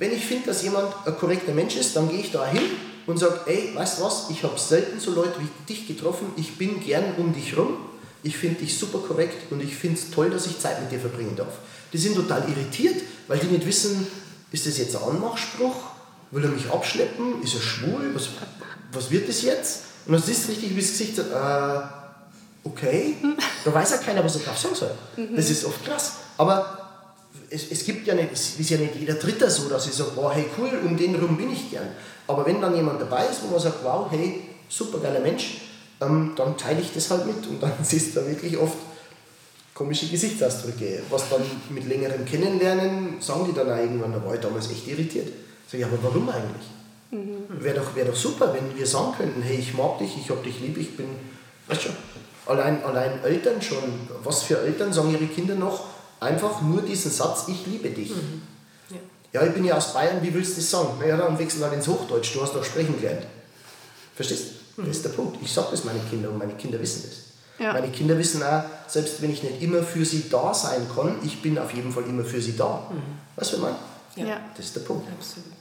[0.00, 2.62] Wenn ich finde, dass jemand ein korrekter Mensch ist, dann gehe ich da hin
[3.06, 6.56] und sage, ey, weißt du was, ich habe selten so Leute wie dich getroffen, ich
[6.56, 7.76] bin gern um dich rum,
[8.22, 11.00] ich finde dich super korrekt und ich finde es toll, dass ich Zeit mit dir
[11.00, 11.52] verbringen darf.
[11.92, 12.96] Die sind total irritiert,
[13.28, 14.06] weil die nicht wissen,
[14.50, 15.76] ist das jetzt ein Anmachspruch?
[16.30, 17.42] Will er mich abschleppen?
[17.42, 18.14] Ist er schwul?
[18.14, 18.30] Was,
[18.92, 19.82] was wird das jetzt?
[20.06, 23.16] Und dann siehst du richtig, wie das Gesicht sagt, äh, okay,
[23.66, 24.92] da weiß ja keiner, was er drauf sagen soll.
[25.18, 25.36] Mhm.
[25.36, 26.12] Das ist oft krass.
[26.38, 26.79] Aber
[27.50, 30.10] es, es gibt ja nicht, es ist ja nicht jeder Dritter so, dass ich sage,
[30.14, 31.88] wow, hey cool, um den rum bin ich gern.
[32.26, 35.62] Aber wenn dann jemand dabei ist, wo man sagt, wow, hey, super geiler Mensch,
[36.00, 38.76] ähm, dann teile ich das halt mit und dann siehst du da wirklich oft
[39.74, 41.02] komische Gesichtsausdrücke.
[41.10, 44.86] Was dann mit längerem Kennenlernen sagen die dann auch irgendwann, da war ich damals echt
[44.86, 45.28] irritiert.
[45.66, 46.66] Sag ich, aber warum eigentlich?
[47.10, 47.46] Mhm.
[47.48, 50.44] Wäre doch, wär doch super, wenn wir sagen könnten, hey, ich mag dich, ich hab
[50.44, 51.06] dich lieb, ich bin,
[51.66, 51.96] weißt schon,
[52.46, 53.82] allein, allein Eltern schon,
[54.22, 55.84] was für Eltern sagen ihre Kinder noch,
[56.20, 58.10] Einfach nur diesen Satz, ich liebe dich.
[58.10, 58.42] Mhm.
[58.90, 59.40] Ja.
[59.40, 59.46] ja.
[59.46, 60.90] ich bin ja aus Bayern, wie willst du das sagen?
[61.00, 63.26] Na ja, dann wechseln wir ins Hochdeutsch, du hast doch sprechen gelernt.
[64.14, 64.44] Verstehst
[64.76, 64.82] du?
[64.82, 64.86] Mhm.
[64.86, 65.38] Das ist der Punkt.
[65.42, 67.64] Ich sage das meinen Kindern und meine Kinder wissen das.
[67.64, 67.72] Ja.
[67.72, 71.42] Meine Kinder wissen auch, selbst wenn ich nicht immer für sie da sein kann, ich
[71.42, 72.90] bin auf jeden Fall immer für sie da.
[72.90, 73.02] Mhm.
[73.36, 73.70] Weißt du, was
[74.16, 74.30] ich meine?
[74.30, 74.40] Ja.
[74.56, 75.08] Das ist der Punkt.
[75.10, 75.60] Absolut.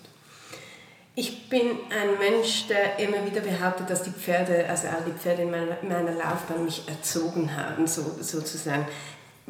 [1.15, 5.41] Ich bin ein Mensch, der immer wieder behauptet, dass die Pferde, also all die Pferde
[5.41, 8.87] in meiner, meiner Laufbahn mich erzogen haben, so, sozusagen.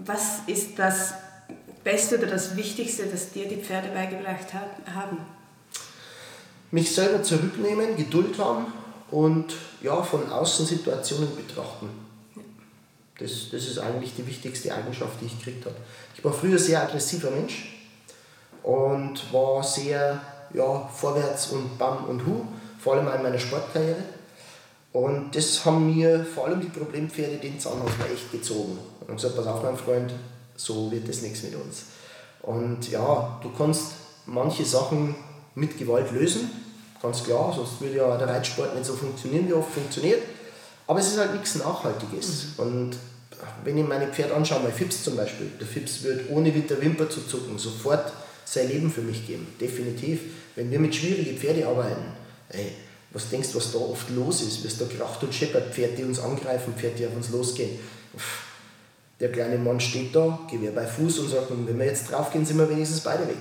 [0.06, 1.14] Was ist das
[1.84, 4.54] Beste oder das Wichtigste, das dir die Pferde beigebracht
[4.94, 5.18] haben?
[6.72, 8.68] Mich selber zurücknehmen, Geduld haben
[9.12, 11.90] und ja, von außen Situationen betrachten.
[13.18, 15.76] Das, das ist eigentlich die wichtigste Eigenschaft, die ich gekriegt habe.
[16.16, 17.80] Ich war früher sehr aggressiver Mensch
[18.64, 20.22] und war sehr
[20.54, 22.46] ja, vorwärts und bam und hu,
[22.80, 24.04] vor allem in meiner Sportkarriere.
[24.94, 28.80] Und das haben mir vor allem die Problempferde den Zahn aus mir echt gezogen.
[29.10, 30.14] Und gesagt, pass auf mein Freund,
[30.56, 31.84] so wird das nichts mit uns.
[32.42, 33.94] Und ja, du kannst
[34.26, 35.16] manche Sachen
[35.56, 36.50] mit Gewalt lösen,
[37.02, 40.22] ganz klar, sonst würde ja der Reitsport nicht so funktionieren, wie oft funktioniert.
[40.88, 42.58] Aber es ist halt nichts Nachhaltiges.
[42.58, 42.64] Mhm.
[42.64, 42.98] Und
[43.64, 46.82] wenn ich meine Pferde anschaue, mein Fips zum Beispiel, der Fips wird ohne mit der
[46.82, 48.12] Wimper zu zucken sofort
[48.46, 50.22] sein Leben für mich geben, definitiv.
[50.56, 52.02] Wenn wir mit schwierigen Pferden arbeiten,
[52.50, 52.72] ey,
[53.12, 54.66] was denkst du, was da oft los ist?
[54.66, 57.80] Es da kracht und scheppert, Pferde, die uns angreifen, Pferde, die auf uns losgehen.
[59.20, 62.58] Der kleine Mann steht da, Gewehr bei Fuß und sagt, wenn wir jetzt draufgehen, sind
[62.58, 63.38] wir wenigstens beide weg.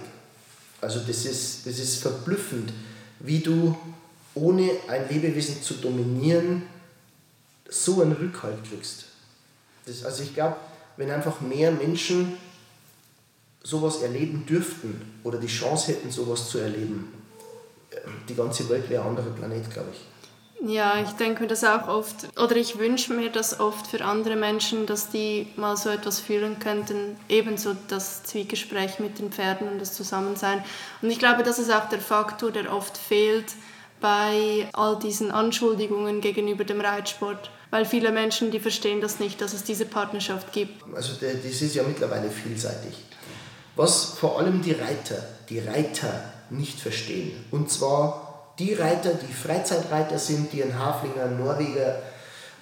[0.81, 2.73] Also das ist, das ist verblüffend,
[3.21, 3.77] wie du
[4.35, 6.63] ohne ein Lebewesen zu dominieren
[7.69, 9.07] so einen Rückhalt kriegst.
[9.87, 10.57] Das, also ich glaube,
[10.97, 12.35] wenn einfach mehr Menschen
[13.63, 17.13] sowas erleben dürften oder die Chance hätten, sowas zu erleben,
[18.29, 20.01] die ganze Welt wäre ein anderer Planet, glaube ich.
[20.67, 24.35] Ja, ich denke mir das auch oft, oder ich wünsche mir das oft für andere
[24.35, 29.79] Menschen, dass die mal so etwas fühlen könnten, ebenso das Zwiegespräch mit den Pferden und
[29.81, 30.65] das Zusammensein.
[31.01, 33.55] Und ich glaube, das ist auch der Faktor, der oft fehlt
[34.01, 37.51] bei all diesen Anschuldigungen gegenüber dem Reitsport.
[37.71, 40.83] Weil viele Menschen, die verstehen das nicht, dass es diese Partnerschaft gibt.
[40.95, 42.95] Also das ist ja mittlerweile vielseitig.
[43.77, 47.45] Was vor allem die Reiter, die Reiter nicht verstehen.
[47.51, 48.28] Und zwar
[48.59, 52.03] die Reiter, die Freizeitreiter sind, die einen Haflinger, einen Norweger,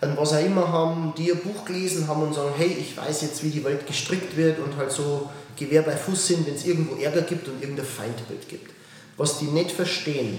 [0.01, 3.23] an was auch immer haben, die ihr Buch gelesen haben und sagen, hey, ich weiß
[3.23, 6.67] jetzt, wie die Welt gestrickt wird und halt so Gewehr bei Fuß sind, wenn es
[6.67, 8.71] irgendwo Ärger gibt und irgendein Feindbild gibt.
[9.17, 10.39] Was die nicht verstehen,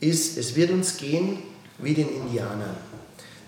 [0.00, 1.38] ist, es wird uns gehen
[1.78, 2.76] wie den Indianern.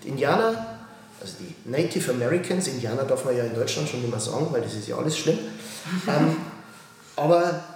[0.03, 0.79] Die Indianer,
[1.21, 4.73] also die Native Americans, Indianer darf man ja in Deutschland schon mehr sagen, weil das
[4.73, 5.37] ist ja alles schlimm,
[6.07, 6.35] ähm,
[7.15, 7.72] aber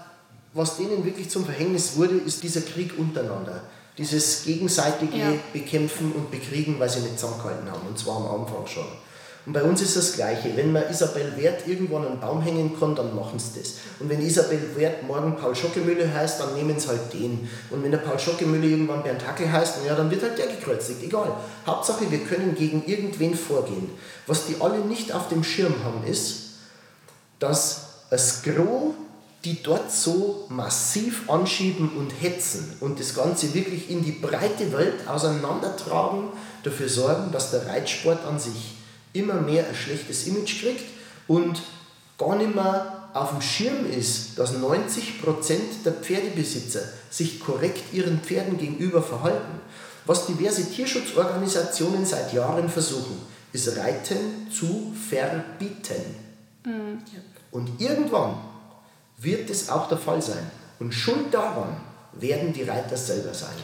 [0.57, 3.61] was denen wirklich zum Verhängnis wurde, ist dieser Krieg untereinander.
[3.97, 5.33] Dieses gegenseitige ja.
[5.53, 7.87] Bekämpfen und Bekriegen, weil sie nicht zusammengehalten haben.
[7.87, 8.85] Und zwar am Anfang schon.
[9.45, 10.57] Und bei uns ist das Gleiche.
[10.57, 13.75] Wenn man Isabel Wert irgendwo an einen Baum hängen kann, dann machen sie das.
[13.99, 17.47] Und wenn Isabel Wert morgen Paul Schockemühle heißt, dann nehmen sie halt den.
[17.69, 21.01] Und wenn der Paul Schockemühle irgendwann Bernd Hackel heißt, ja, dann wird halt der gekreuzigt.
[21.01, 21.31] Egal.
[21.65, 23.89] Hauptsache, wir können gegen irgendwen vorgehen.
[24.25, 26.57] Was die alle nicht auf dem Schirm haben, ist,
[27.39, 28.95] dass das Gros
[29.45, 35.07] die dort so massiv anschieben und hetzen und das Ganze wirklich in die breite Welt
[35.07, 36.29] auseinandertragen,
[36.63, 38.75] dafür sorgen, dass der Reitsport an sich
[39.13, 40.83] immer mehr ein schlechtes Image kriegt
[41.27, 41.61] und
[42.17, 48.57] gar nicht mehr auf dem Schirm ist, dass 90% der Pferdebesitzer sich korrekt ihren Pferden
[48.57, 49.61] gegenüber verhalten.
[50.05, 53.17] Was diverse Tierschutzorganisationen seit Jahren versuchen,
[53.53, 56.15] ist Reiten zu verbieten.
[56.65, 57.01] Mhm.
[57.51, 58.35] Und irgendwann
[59.17, 60.51] wird es auch der Fall sein.
[60.79, 61.75] Und schuld daran
[62.13, 63.55] werden die Reiter selber sein.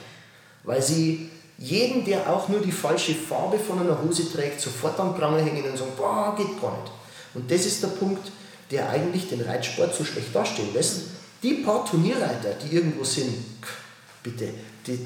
[0.64, 5.16] Weil sie jeden, der auch nur die falsche Farbe von einer Hose trägt, sofort am
[5.16, 6.92] Pranger hängen und sagen, boah, geht gar nicht.
[7.34, 8.32] Und das ist der Punkt,
[8.72, 11.02] der eigentlich den Reitsport so schlecht dastehen lässt.
[11.42, 13.34] Die paar Turnierreiter, die irgendwo sind,
[14.24, 14.50] bitte,
[14.88, 15.00] die,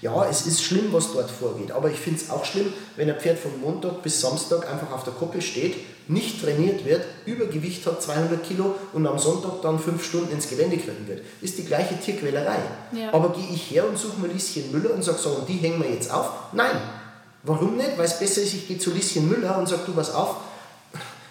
[0.00, 3.20] ja, es ist schlimm, was dort vorgeht, aber ich finde es auch schlimm, wenn ein
[3.20, 5.76] Pferd von Montag bis Samstag einfach auf der Koppel steht,
[6.08, 10.76] nicht trainiert wird, Übergewicht hat 200 Kilo und am Sonntag dann fünf Stunden ins Gelände
[10.76, 11.22] kriegen wird.
[11.40, 12.58] Ist die gleiche Tierquälerei.
[12.92, 13.12] Ja.
[13.12, 15.82] Aber gehe ich her und suche mir Lieschen Müller und sage so, und die hängen
[15.82, 16.30] wir jetzt auf?
[16.52, 16.76] Nein.
[17.42, 17.96] Warum nicht?
[17.96, 20.36] Weil es besser ist, ich gehe zu Lieschen Müller und sage, du was auf,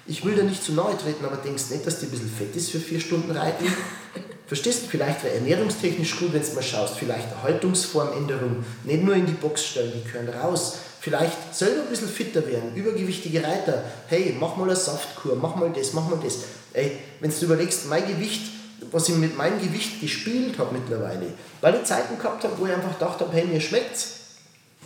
[0.07, 2.55] ich will da nicht zu nahe treten, aber denkst nicht, dass die ein bisschen fett
[2.55, 3.65] ist für vier Stunden Reiten?
[4.47, 4.87] Verstehst du?
[4.87, 9.33] Vielleicht wäre ernährungstechnisch gut, wenn du mal schaust, vielleicht eine Haltungsformänderung, nicht nur in die
[9.33, 10.77] Box stellen, die können raus.
[10.99, 13.83] Vielleicht selber ein bisschen fitter werden, übergewichtige Reiter.
[14.07, 16.39] Hey, mach mal eine Saftkur, mach mal das, mach mal das.
[16.73, 18.41] Ey, wenn du überlegst, mein Gewicht,
[18.91, 22.73] was ich mit meinem Gewicht gespielt habe mittlerweile, weil ich Zeiten gehabt habe, wo ich
[22.73, 24.15] einfach gedacht habe, hey, mir schmeckt's.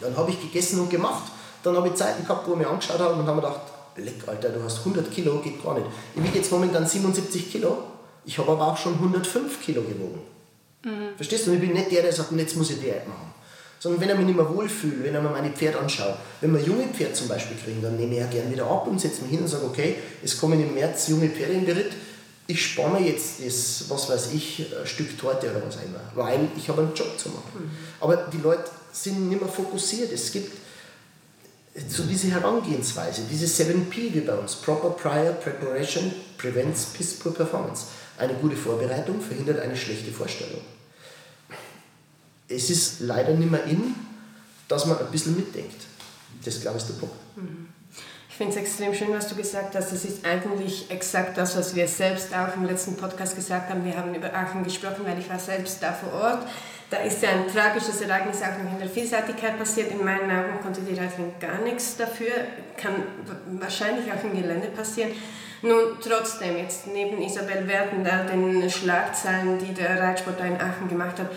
[0.02, 1.32] Dann habe ich gegessen und gemacht.
[1.64, 3.62] Dann habe ich Zeiten gehabt, wo ich mir angeschaut habe und habe mir gedacht,
[3.96, 5.88] leck, Alter, du hast 100 Kilo, geht gar nicht.
[6.16, 7.84] Ich wiege jetzt momentan 77 Kilo
[8.26, 10.22] ich habe aber auch schon 105 Kilo gewogen.
[10.84, 11.16] Mhm.
[11.16, 11.52] Verstehst du?
[11.52, 13.33] Und ich bin nicht der, der sagt, jetzt muss ich Diät machen.
[13.84, 16.16] Sondern wenn ich mich nicht mehr wohlfühle, wenn ich mir meine Pferde anschaue.
[16.40, 18.98] Wenn wir junge Pferde zum Beispiel kriegen, dann nehme ich ja gerne wieder ab und
[18.98, 21.92] setze mich hin und sage, okay, es kommen im März junge Pferde in Beritt,
[22.48, 26.70] ich spare mir jetzt das, was weiß ich, Stück Torte oder was einmal, weil ich
[26.70, 27.52] habe einen Job zu machen.
[27.56, 27.72] Mhm.
[28.00, 30.14] Aber die Leute sind nicht mehr fokussiert.
[30.14, 30.54] Es gibt
[31.90, 37.88] so diese Herangehensweise, diese 7P wie bei uns, Proper Prior Preparation prevents Piss Poor Performance.
[38.18, 40.62] Eine gute Vorbereitung verhindert eine schlechte Vorstellung.
[42.48, 43.96] Es ist leider nicht mehr in,
[44.68, 45.86] dass man ein bisschen mitdenkt.
[46.44, 47.16] Das glaube ich ist der Punkt.
[47.36, 47.70] Mhm.
[48.34, 49.92] Ich finde es extrem schön, was du gesagt hast.
[49.92, 53.86] Das ist eigentlich exakt das, was wir selbst auch im letzten Podcast gesagt haben.
[53.86, 56.48] Wir haben über Aachen gesprochen, weil ich war selbst da vor Ort.
[56.90, 59.92] Da ist ja ein tragisches Ereignis auch noch in der Vielseitigkeit passiert.
[59.92, 62.32] In meinen Augen konnte die Reiterin gar nichts dafür.
[62.76, 63.04] Kann
[63.60, 65.12] wahrscheinlich auch im Gelände passieren.
[65.62, 70.90] Nun, trotzdem, jetzt neben Isabel Werten, da den Schlagzeilen, die der Reitsport da in Aachen
[70.90, 71.30] gemacht hat,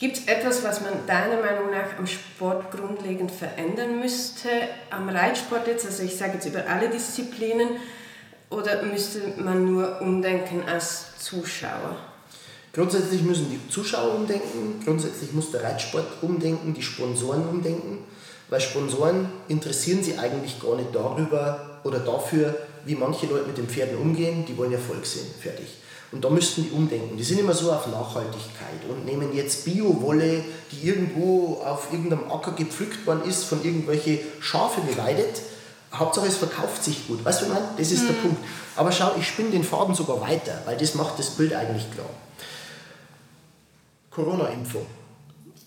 [0.00, 4.48] Gibt es etwas, was man deiner Meinung nach am Sport grundlegend verändern müsste?
[4.88, 7.68] Am Reitsport jetzt, also ich sage jetzt über alle Disziplinen,
[8.48, 11.96] oder müsste man nur umdenken als Zuschauer?
[12.72, 17.98] Grundsätzlich müssen die Zuschauer umdenken, grundsätzlich muss der Reitsport umdenken, die Sponsoren umdenken,
[18.48, 23.68] weil Sponsoren interessieren sich eigentlich gar nicht darüber oder dafür, wie manche Leute mit den
[23.68, 25.68] Pferden umgehen, die wollen Erfolg sehen, fertig.
[26.12, 27.16] Und da müssten die umdenken.
[27.16, 32.52] Die sind immer so auf Nachhaltigkeit und nehmen jetzt Bio-Wolle, die irgendwo auf irgendeinem Acker
[32.52, 35.40] gepflückt worden ist, von irgendwelche Schafe beweidet.
[35.92, 37.24] Hauptsache es verkauft sich gut.
[37.24, 37.68] Weißt du, meine?
[37.76, 38.06] Das ist mhm.
[38.08, 38.44] der Punkt.
[38.76, 42.10] Aber schau, ich spinne den Faden sogar weiter, weil das macht das Bild eigentlich klar.
[44.10, 44.86] Corona-Impfung.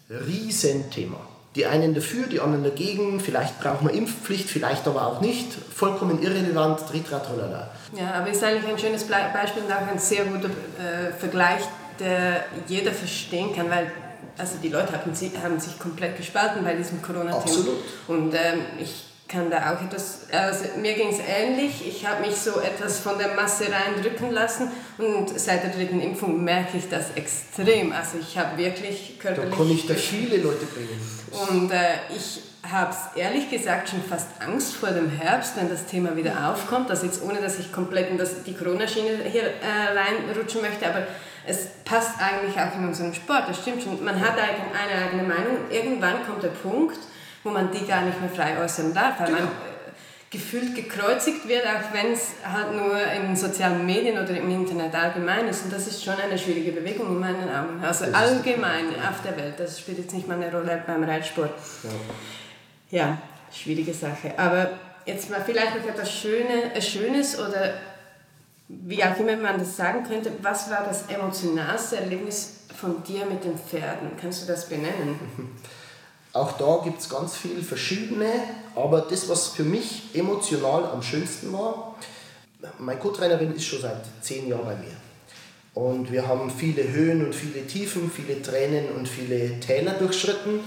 [0.09, 1.32] Riesenthema.
[1.55, 3.19] Die einen dafür, die anderen dagegen.
[3.19, 5.53] Vielleicht braucht man Impfpflicht, vielleicht aber auch nicht.
[5.53, 7.69] Vollkommen irrelevant, tritratrolala.
[7.97, 11.61] Ja, aber ist eigentlich ein schönes Beispiel und auch ein sehr guter äh, Vergleich,
[11.99, 13.91] der jeder verstehen kann, weil
[14.37, 15.11] also die Leute haben,
[15.43, 17.37] haben sich komplett gespalten bei diesem Corona-Thema.
[17.37, 17.77] Absolut.
[18.07, 22.35] Und ähm, ich kann da auch etwas, also mir ging es ähnlich, ich habe mich
[22.35, 27.05] so etwas von der Masse reindrücken lassen und seit der dritten Impfung merke ich das
[27.15, 29.49] extrem, also ich habe wirklich körperlich...
[29.49, 31.01] Da kann ich da viele Leute bringen.
[31.49, 32.41] Und äh, ich
[32.71, 36.91] habe es ehrlich gesagt schon fast Angst vor dem Herbst, wenn das Thema wieder aufkommt,
[36.91, 41.07] also jetzt ohne, dass ich komplett in das, die Corona-Schiene hier äh, reinrutschen möchte, aber
[41.45, 45.57] es passt eigentlich auch in unseren Sport, das stimmt schon, man hat eine eigene Meinung,
[45.71, 46.99] irgendwann kommt der Punkt,
[47.43, 49.39] wo man die gar nicht mehr frei äußern darf, weil genau.
[49.39, 49.91] man äh,
[50.29, 55.47] gefühlt gekreuzigt wird, auch wenn es halt nur in sozialen Medien oder im Internet allgemein
[55.47, 55.65] ist.
[55.65, 57.83] Und das ist schon eine schwierige Bewegung in meinen Augen.
[57.83, 59.55] Also allgemein auf der Welt.
[59.57, 61.51] Das spielt jetzt nicht mal eine Rolle beim Reitsport.
[62.89, 63.17] Ja, ja
[63.51, 64.33] schwierige Sache.
[64.37, 64.71] Aber
[65.05, 67.73] jetzt mal vielleicht noch etwas Schöne, äh, Schönes oder
[68.69, 70.31] wie auch immer man das sagen könnte.
[70.41, 74.11] Was war das emotionalste Erlebnis von dir mit den Pferden?
[74.19, 75.19] Kannst du das benennen?
[76.33, 78.25] Auch da gibt es ganz viele verschiedene,
[78.75, 81.95] aber das, was für mich emotional am schönsten war,
[82.79, 84.95] meine Co-Trainerin ist schon seit zehn Jahren bei mir.
[85.75, 90.61] Und wir haben viele Höhen und viele Tiefen, viele Tränen und viele Täler durchschritten,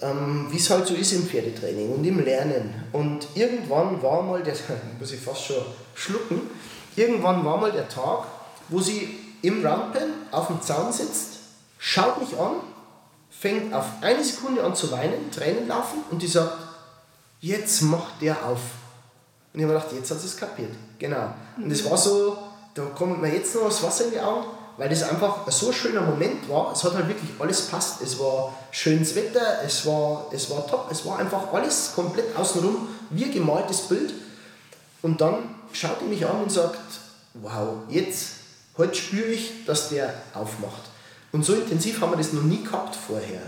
[0.00, 2.74] ähm, wie es halt so ist im Pferdetraining und im Lernen.
[2.92, 4.54] Und irgendwann war mal der,
[4.98, 5.64] muss ich fast schon
[5.94, 6.40] schlucken,
[6.96, 8.26] irgendwann war mal der Tag,
[8.68, 11.38] wo sie im Rampen auf dem Zaun sitzt,
[11.78, 12.56] schaut mich an
[13.38, 16.56] fängt auf eine Sekunde an zu weinen, Tränen laufen und die sagt,
[17.40, 18.60] jetzt macht der auf.
[19.52, 20.72] Und ich habe gedacht, jetzt hat sie es kapiert.
[20.98, 21.34] Genau.
[21.56, 22.38] Und es war so,
[22.74, 25.72] da kommt mir jetzt noch das Wasser in die Augen, weil das einfach so ein
[25.72, 26.72] schöner Moment war.
[26.72, 28.00] Es hat halt wirklich alles passt.
[28.00, 32.88] Es war schönes Wetter, es war, es war top, es war einfach alles komplett außenrum,
[33.10, 34.14] wie gemaltes Bild.
[35.02, 36.78] Und dann schaut er mich an und sagt,
[37.34, 38.28] wow, jetzt,
[38.78, 40.91] heute spüre ich, dass der aufmacht.
[41.32, 43.40] Und so intensiv haben wir das noch nie gehabt vorher.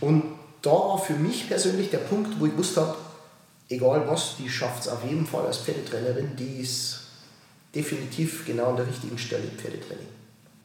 [0.00, 0.22] Und
[0.62, 2.94] da war für mich persönlich der Punkt, wo ich gewusst habe,
[3.68, 7.00] egal was, die schafft es auf jeden Fall als Pferdetrainerin, die ist
[7.74, 10.06] definitiv genau an der richtigen Stelle im Pferdetraining.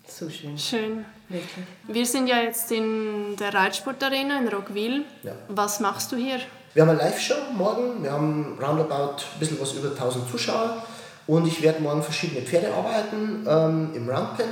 [0.08, 0.58] So schön.
[0.58, 1.06] Schön.
[1.30, 1.65] Wirklich.
[1.88, 5.04] Wir sind ja jetzt in der Reitsportarena in Rockville.
[5.24, 5.34] Ja.
[5.50, 6.39] Was machst du hier?
[6.74, 8.04] Wir haben eine Live-Show morgen.
[8.04, 10.84] Wir haben roundabout ein bisschen was über 1000 Zuschauer.
[11.28, 14.45] Und ich werde morgen verschiedene Pferde arbeiten ähm, im Rampen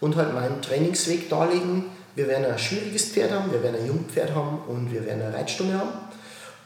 [0.00, 1.86] und halt meinen Trainingsweg darlegen.
[2.14, 5.34] Wir werden ein schwieriges Pferd haben, wir werden ein Jungpferd haben und wir werden eine
[5.34, 5.90] Reitstunde haben.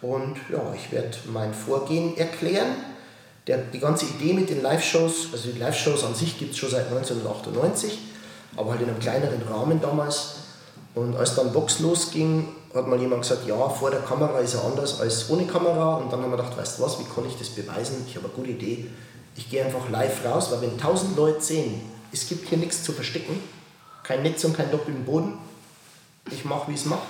[0.00, 2.68] Und ja, ich werde mein Vorgehen erklären.
[3.46, 6.70] Der, die ganze Idee mit den Live-Shows, also die Live-Shows an sich gibt es schon
[6.70, 7.98] seit 1998,
[8.56, 10.36] aber halt in einem kleineren Rahmen damals.
[10.94, 14.64] Und als dann Box losging, hat mal jemand gesagt, ja, vor der Kamera ist er
[14.64, 15.96] anders als ohne Kamera.
[15.96, 18.04] Und dann haben wir gedacht, weißt du was, wie kann ich das beweisen?
[18.08, 18.86] Ich habe eine gute Idee.
[19.36, 21.80] Ich gehe einfach live raus, weil wenn 1000 Leute sehen,
[22.14, 23.40] es gibt hier nichts zu verstecken,
[24.02, 25.38] kein Netz und kein doppelten Boden.
[26.30, 27.08] Ich mache, wie es macht.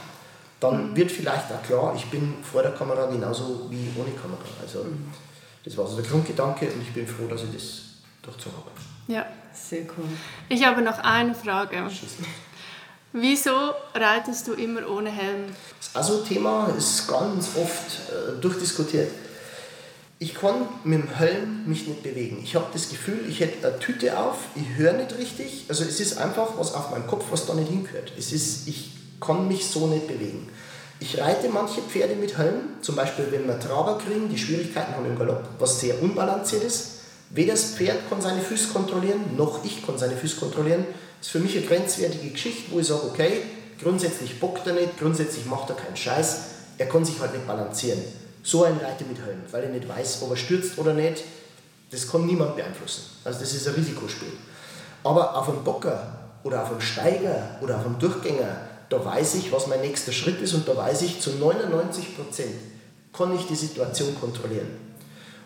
[0.61, 0.97] dann mhm.
[0.97, 4.43] wird vielleicht auch klar, ich bin vor der Kamera genauso wie ohne Kamera.
[4.63, 5.13] Also mhm.
[5.65, 7.83] das war so der Grundgedanke und ich bin froh, dass ich das
[8.23, 8.71] durchzogen habe.
[9.07, 10.09] Ja, sehr cool.
[10.49, 11.87] Ich habe noch eine Frage.
[13.13, 15.45] Wieso reitest du immer ohne Helm?
[15.79, 19.11] Das ist also Thema, ist ganz oft äh, durchdiskutiert.
[20.19, 22.41] Ich kann mit dem Helm mich nicht bewegen.
[22.43, 25.65] Ich habe das Gefühl, ich hätte eine Tüte auf, ich höre nicht richtig.
[25.69, 28.13] Also es ist einfach was auf meinem Kopf, was da nicht hingehört.
[28.17, 30.49] Es ist, ich kann mich so nicht bewegen.
[31.01, 35.07] Ich reite manche Pferde mit Helm, zum Beispiel wenn wir Traber kriegen, die Schwierigkeiten haben
[35.07, 37.01] im Galopp, was sehr unbalanciert ist.
[37.31, 40.87] Weder das Pferd kann seine Füße kontrollieren, noch ich kann seine Füße kontrollieren.
[41.19, 43.43] Das ist für mich eine grenzwertige Geschichte, wo ich sage, okay,
[43.83, 46.37] grundsätzlich bockt er nicht, grundsätzlich macht er keinen Scheiß,
[46.79, 48.01] er kann sich halt nicht balancieren.
[48.45, 51.25] So ein Reiter mit Helm, weil er nicht weiß, ob er stürzt oder nicht,
[51.91, 53.05] das kann niemand beeinflussen.
[53.25, 54.29] Also das ist ein Risikospiel.
[55.03, 59.51] Aber auf einem Bocker oder auf einem Steiger oder auf einem Durchgänger, da weiß ich,
[59.51, 62.55] was mein nächster Schritt ist und da weiß ich, zu 99 Prozent
[63.15, 64.69] kann ich die Situation kontrollieren.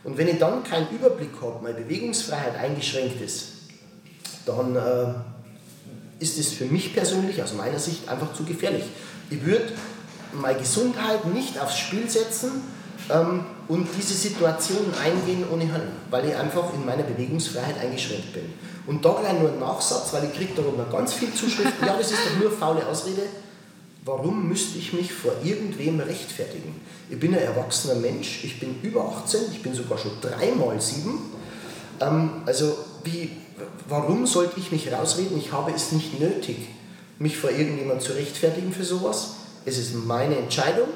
[0.03, 3.49] Und wenn ich dann keinen Überblick habe, meine Bewegungsfreiheit eingeschränkt ist,
[4.44, 5.14] dann äh,
[6.18, 8.84] ist es für mich persönlich aus meiner Sicht einfach zu gefährlich.
[9.30, 9.72] Ich würde
[10.32, 12.62] meine Gesundheit nicht aufs Spiel setzen
[13.11, 18.44] ähm, und diese Situation eingehen ohne Helm, weil ich einfach in meiner Bewegungsfreiheit eingeschränkt bin.
[18.86, 21.86] Und da gleich nur ein Nachsatz, weil ich kriege darüber ganz viel Zuschriften.
[21.86, 23.22] ja, das ist doch nur faule Ausrede.
[24.04, 26.80] Warum müsste ich mich vor irgendwem rechtfertigen?
[27.11, 31.32] Ich bin ein erwachsener Mensch, ich bin über 18, ich bin sogar schon dreimal sieben.
[32.00, 33.32] Ähm, also wie,
[33.88, 35.36] warum sollte ich mich rausreden?
[35.36, 36.56] Ich habe es nicht nötig,
[37.18, 39.34] mich vor irgendjemand zu rechtfertigen für sowas.
[39.66, 40.88] Es ist meine Entscheidung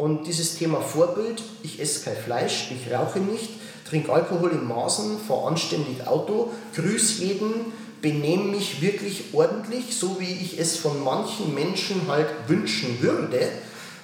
[0.00, 3.50] und dieses Thema Vorbild, ich esse kein Fleisch, ich rauche nicht,
[3.86, 7.66] trinke Alkohol in Maßen, fahre anständig Auto, grüße jeden,
[8.00, 13.46] benehme mich wirklich ordentlich, so wie ich es von manchen Menschen halt wünschen würde.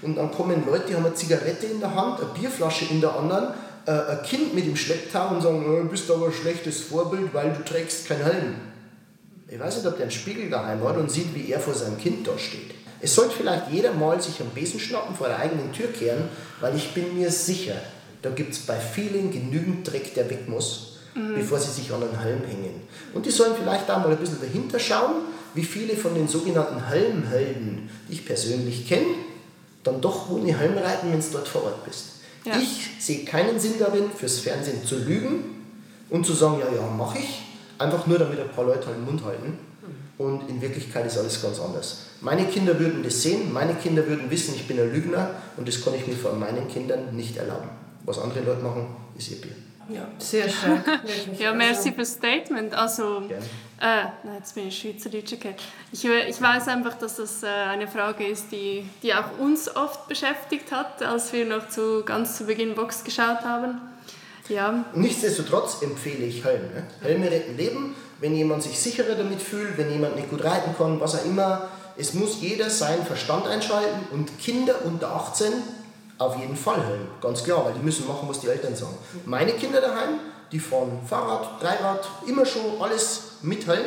[0.03, 3.17] Und dann kommen Leute, die haben eine Zigarette in der Hand, eine Bierflasche in der
[3.17, 3.55] anderen,
[3.87, 7.55] äh, ein Kind mit im Schlepptau und sagen, du bist aber ein schlechtes Vorbild, weil
[7.55, 8.55] du trägst keinen Helm.
[9.49, 11.97] Ich weiß nicht, ob der einen Spiegel daheim hat und sieht, wie er vor seinem
[11.97, 12.86] Kind da steht.
[13.07, 16.29] Es sollte vielleicht jeder mal sich am Besen schnappen vor der eigenen Tür kehren,
[16.61, 17.77] weil ich bin mir sicher,
[18.23, 21.35] da gibt es bei vielen genügend Dreck, der weg muss mhm.
[21.35, 22.83] bevor sie sich an einen Helm hängen.
[23.15, 25.15] Und die sollen vielleicht auch mal ein bisschen dahinter schauen,
[25.55, 29.07] wie viele von den sogenannten Helmhelden, die ich persönlich kenne,
[29.83, 32.07] dann doch ohne Helm reiten, wenn du dort vor Ort bist.
[32.45, 32.59] Ja.
[32.59, 35.65] Ich sehe keinen Sinn darin, fürs Fernsehen zu lügen
[36.11, 37.43] und zu sagen, ja, ja, mache ich,
[37.79, 39.59] einfach nur damit ein paar Leute halt den Mund halten.
[40.19, 42.06] Und in Wirklichkeit ist alles ganz anders.
[42.21, 45.85] Meine Kinder würden das sehen, meine Kinder würden wissen, ich bin ein Lügner und das
[45.85, 47.69] kann ich mir von meinen Kindern nicht erlauben.
[48.05, 48.87] Was andere Leute machen,
[49.17, 49.53] ist ihr Bier.
[49.89, 50.81] Ja, sehr schön.
[51.39, 52.75] ja, merci für das Statement.
[52.75, 55.55] Also, äh, nein, jetzt bin ich Schweizerdeutsch okay.
[55.93, 60.09] Ich, ich weiß einfach, dass das äh, eine Frage ist, die, die auch uns oft
[60.09, 63.81] beschäftigt hat, als wir noch zu, ganz zu Beginn Box geschaut haben.
[64.49, 64.85] Ja.
[64.95, 66.63] Nichtsdestotrotz empfehle ich Helm.
[66.63, 66.85] Ne?
[67.03, 67.95] Helme retten Leben.
[68.21, 71.69] Wenn jemand sich sicherer damit fühlt, wenn jemand nicht gut reiten kann, was auch immer,
[71.99, 75.53] es muss jeder seinen Verstand einschalten und Kinder unter 18
[76.19, 78.97] auf jeden Fall Helm, ganz klar, weil die müssen machen, was die Eltern sagen.
[79.27, 80.21] Meine Kinder daheim,
[80.51, 83.87] die fahren Fahrrad, Dreirad, immer schon alles mit Helm.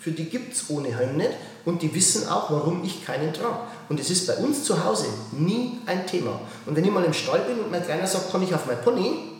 [0.00, 1.30] Für die gibt es ohne Helm nicht
[1.64, 3.58] und die wissen auch, warum ich keinen trage.
[3.88, 6.40] Und es ist bei uns zu Hause nie ein Thema.
[6.66, 8.80] Und wenn ich mal im Stall bin und mein Kleiner sagt, kann ich auf mein
[8.80, 9.37] Pony?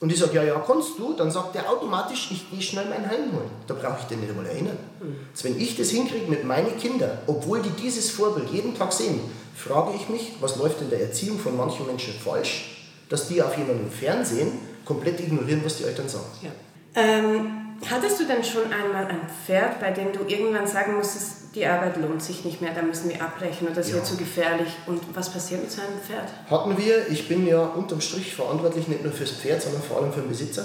[0.00, 3.04] Und ich sage, ja, ja, kannst du, dann sagt er automatisch, ich gehe schnell meinen
[3.04, 3.50] Helm holen.
[3.66, 4.78] Da brauche ich den nicht einmal erinnern.
[5.00, 5.16] Mhm.
[5.32, 9.20] Also wenn ich das hinkriege mit meinen Kindern, obwohl die dieses Vorbild jeden Tag sehen,
[9.56, 13.56] frage ich mich, was läuft in der Erziehung von manchen Menschen falsch, dass die auf
[13.58, 14.52] jemanden im Fernsehen
[14.84, 16.26] komplett ignorieren, was die Eltern sagen.
[16.42, 16.50] Ja.
[16.94, 21.66] Ähm, hattest du denn schon einmal ein Pferd, bei dem du irgendwann sagen musstest, die
[21.66, 23.96] Arbeit lohnt sich nicht mehr, da müssen wir abbrechen oder das ja.
[23.96, 24.68] wird zu gefährlich?
[24.86, 26.28] Und was passiert mit so einem Pferd?
[26.48, 27.08] Hatten wir.
[27.08, 30.28] Ich bin ja unterm Strich verantwortlich nicht nur fürs Pferd, sondern vor allem für den
[30.28, 30.64] Besitzer.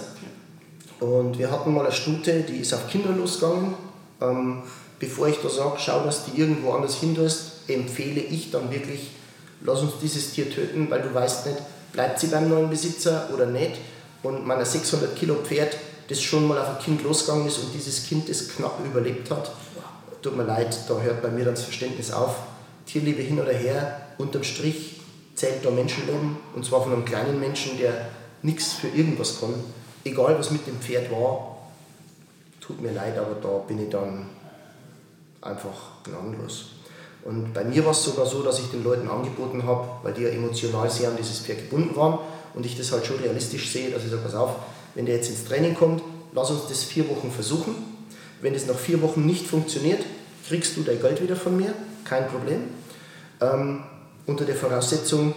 [1.00, 3.74] Und wir hatten mal eine Stute, die ist auf Kinder losgegangen.
[4.22, 4.62] Ähm,
[5.00, 9.12] bevor ich da sage, schau, dass die irgendwo anders hindurst, empfehle ich dann wirklich,
[9.62, 11.58] lass uns dieses Tier töten, weil du weißt nicht,
[11.92, 13.78] bleibt sie beim neuen Besitzer oder nicht.
[14.22, 15.76] Und mein 600 Kilo Pferd,
[16.08, 19.52] das schon mal auf ein Kind losgegangen ist und dieses Kind das knapp überlebt hat,
[20.24, 22.36] tut mir leid, da hört bei mir dann das Verständnis auf.
[22.86, 25.02] Tierliebe hin oder her, unterm Strich
[25.36, 28.10] zählt da Menschenleben und zwar von einem kleinen Menschen, der
[28.42, 29.54] nichts für irgendwas kann.
[30.04, 31.58] Egal was mit dem Pferd war,
[32.60, 34.28] tut mir leid, aber da bin ich dann
[35.42, 36.72] einfach gnadenlos.
[37.24, 40.24] Und bei mir war es sogar so, dass ich den Leuten angeboten habe, weil die
[40.24, 42.20] ja emotional sehr an dieses Pferd gebunden waren
[42.54, 44.56] und ich das halt schon realistisch sehe, dass ich sage, pass auf,
[44.96, 46.04] wenn der jetzt ins Training kommt,
[46.34, 47.93] lass uns das vier Wochen versuchen.
[48.44, 50.02] Wenn es nach vier Wochen nicht funktioniert,
[50.46, 51.74] kriegst du dein Geld wieder von mir,
[52.04, 52.60] kein Problem.
[53.40, 53.84] Ähm,
[54.26, 55.34] unter der Voraussetzung,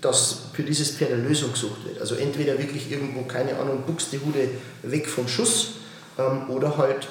[0.00, 2.00] dass für dieses Pferd eine Lösung gesucht wird.
[2.00, 4.48] Also entweder wirklich irgendwo, keine Ahnung, Buxtehude
[4.82, 5.72] weg vom Schuss
[6.18, 7.06] ähm, oder halt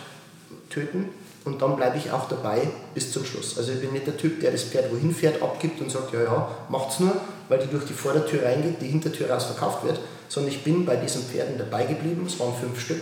[0.71, 1.09] töten
[1.45, 3.59] und dann bleibe ich auch dabei bis zum Schluss.
[3.59, 6.23] Also ich bin nicht der Typ, der das Pferd wohin fährt, abgibt und sagt, ja,
[6.23, 7.15] ja, macht's nur,
[7.47, 9.99] weil die durch die Vordertür reingeht, die Hintertür raus verkauft wird,
[10.29, 13.01] sondern ich bin bei diesen Pferden dabei geblieben, es waren fünf Stück,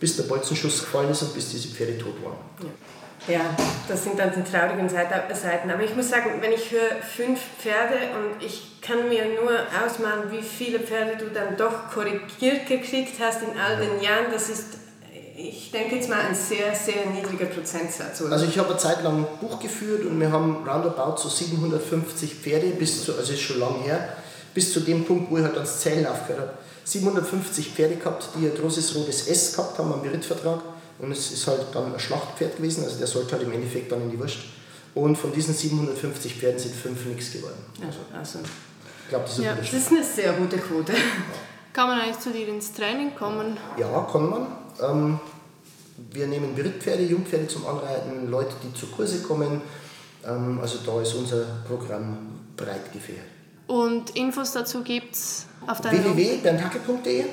[0.00, 2.36] bis der Bolzenschuss gefallen ist und bis diese Pferde tot waren.
[2.60, 2.68] Ja.
[3.26, 3.56] Ja,
[3.88, 5.70] das sind dann die traurigen Seiten.
[5.70, 9.50] Aber ich muss sagen, wenn ich höre fünf Pferde und ich kann mir nur
[9.82, 14.50] ausmalen, wie viele Pferde du dann doch korrigiert gekriegt hast in all den Jahren, das
[14.50, 14.76] ist,
[15.36, 18.20] ich denke jetzt mal, ein sehr, sehr niedriger Prozentsatz.
[18.20, 18.32] Oder?
[18.32, 22.34] Also ich habe eine Zeit lang ein Buch geführt und wir haben roundabout so 750
[22.34, 24.16] Pferde, bis zu, also ist schon lange her,
[24.52, 26.58] bis zu dem Punkt, wo ich halt ans Zählen aufgehört habe.
[26.84, 30.60] 750 Pferde gehabt, die ein großes rotes S gehabt haben am Berittvertrag
[30.98, 34.02] und es ist halt dann ein Schlachtpferd gewesen, also der sollte halt im Endeffekt dann
[34.02, 34.38] in die Wurst.
[34.94, 37.64] Und von diesen 750 Pferden sind fünf nichts geworden.
[37.84, 38.38] Also, also.
[39.02, 40.92] Ich glaube, das, ist ja, das ist eine sehr gute Quote.
[40.92, 40.98] Ja.
[41.72, 43.56] Kann man eigentlich zu dir ins Training kommen?
[43.76, 44.46] Ja, kann man.
[44.80, 45.20] Ähm,
[46.12, 49.60] wir nehmen Berittpferde, Jungpferde zum Anreiten, Leute, die zu Kurse kommen.
[50.24, 52.18] Ähm, also da ist unser Programm
[52.56, 53.26] breit gefährt.
[53.66, 57.24] Und Infos dazu gibt es auf deiner www.bernhacke.de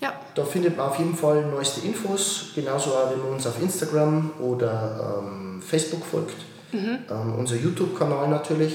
[0.00, 0.14] ja.
[0.34, 4.30] Da findet man auf jeden Fall neueste Infos, genauso auch wenn man uns auf Instagram
[4.40, 6.36] oder ähm, Facebook folgt.
[6.72, 7.00] Mhm.
[7.10, 8.74] Ähm, unser YouTube-Kanal natürlich,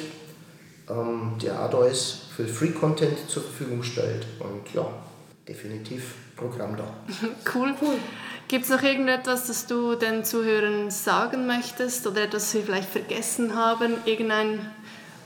[0.89, 4.27] ähm, der auch da ist, für Free-Content zur Verfügung stellt.
[4.39, 4.87] Und ja,
[5.47, 6.83] definitiv Programm da.
[7.55, 7.73] cool.
[7.81, 7.95] cool.
[8.47, 12.89] Gibt es noch irgendetwas, das du den Zuhörern sagen möchtest oder etwas, das sie vielleicht
[12.89, 13.95] vergessen haben?
[14.05, 14.59] Irgendein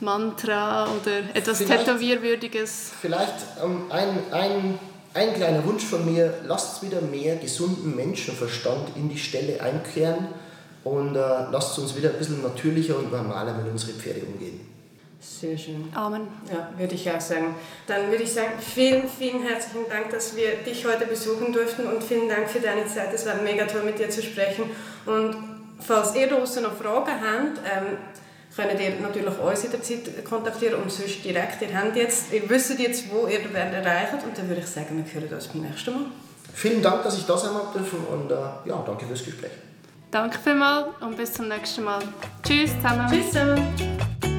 [0.01, 2.91] Mantra oder etwas vielleicht, Tätowierwürdiges?
[3.01, 4.79] Vielleicht ähm, ein, ein
[5.13, 10.27] ein kleiner Wunsch von mir, lasst wieder mehr gesunden Menschenverstand in die Stelle einkehren
[10.83, 11.19] und äh,
[11.51, 14.59] lasst uns wieder ein bisschen natürlicher und normaler mit unseren Pferden umgehen.
[15.19, 15.89] Sehr schön.
[15.93, 16.27] Amen.
[16.49, 17.55] Ja, würde ich auch sagen.
[17.87, 22.01] Dann würde ich sagen, vielen, vielen herzlichen Dank, dass wir dich heute besuchen durften und
[22.01, 23.13] vielen Dank für deine Zeit.
[23.13, 24.65] Es war mega toll, mit dir zu sprechen.
[25.05, 25.35] Und
[25.79, 27.97] falls ihr draußen noch Fragen habt, ähm,
[28.55, 31.61] könnt ihr natürlich uns in der Zeit kontaktieren und sonst direkt.
[31.61, 35.03] Ihr, habt jetzt, ihr wisst jetzt, wo ihr werdet erreicht und dann würde ich sagen,
[35.03, 36.05] wir hören uns beim nächsten Mal.
[36.53, 38.35] Vielen Dank, dass ich da sein dürfen und äh,
[38.65, 39.51] ja, danke fürs Gespräch.
[40.11, 42.01] Danke vielmals und bis zum nächsten Mal.
[42.43, 43.07] Tschüss zusammen.
[43.09, 44.38] Tschüss zusammen.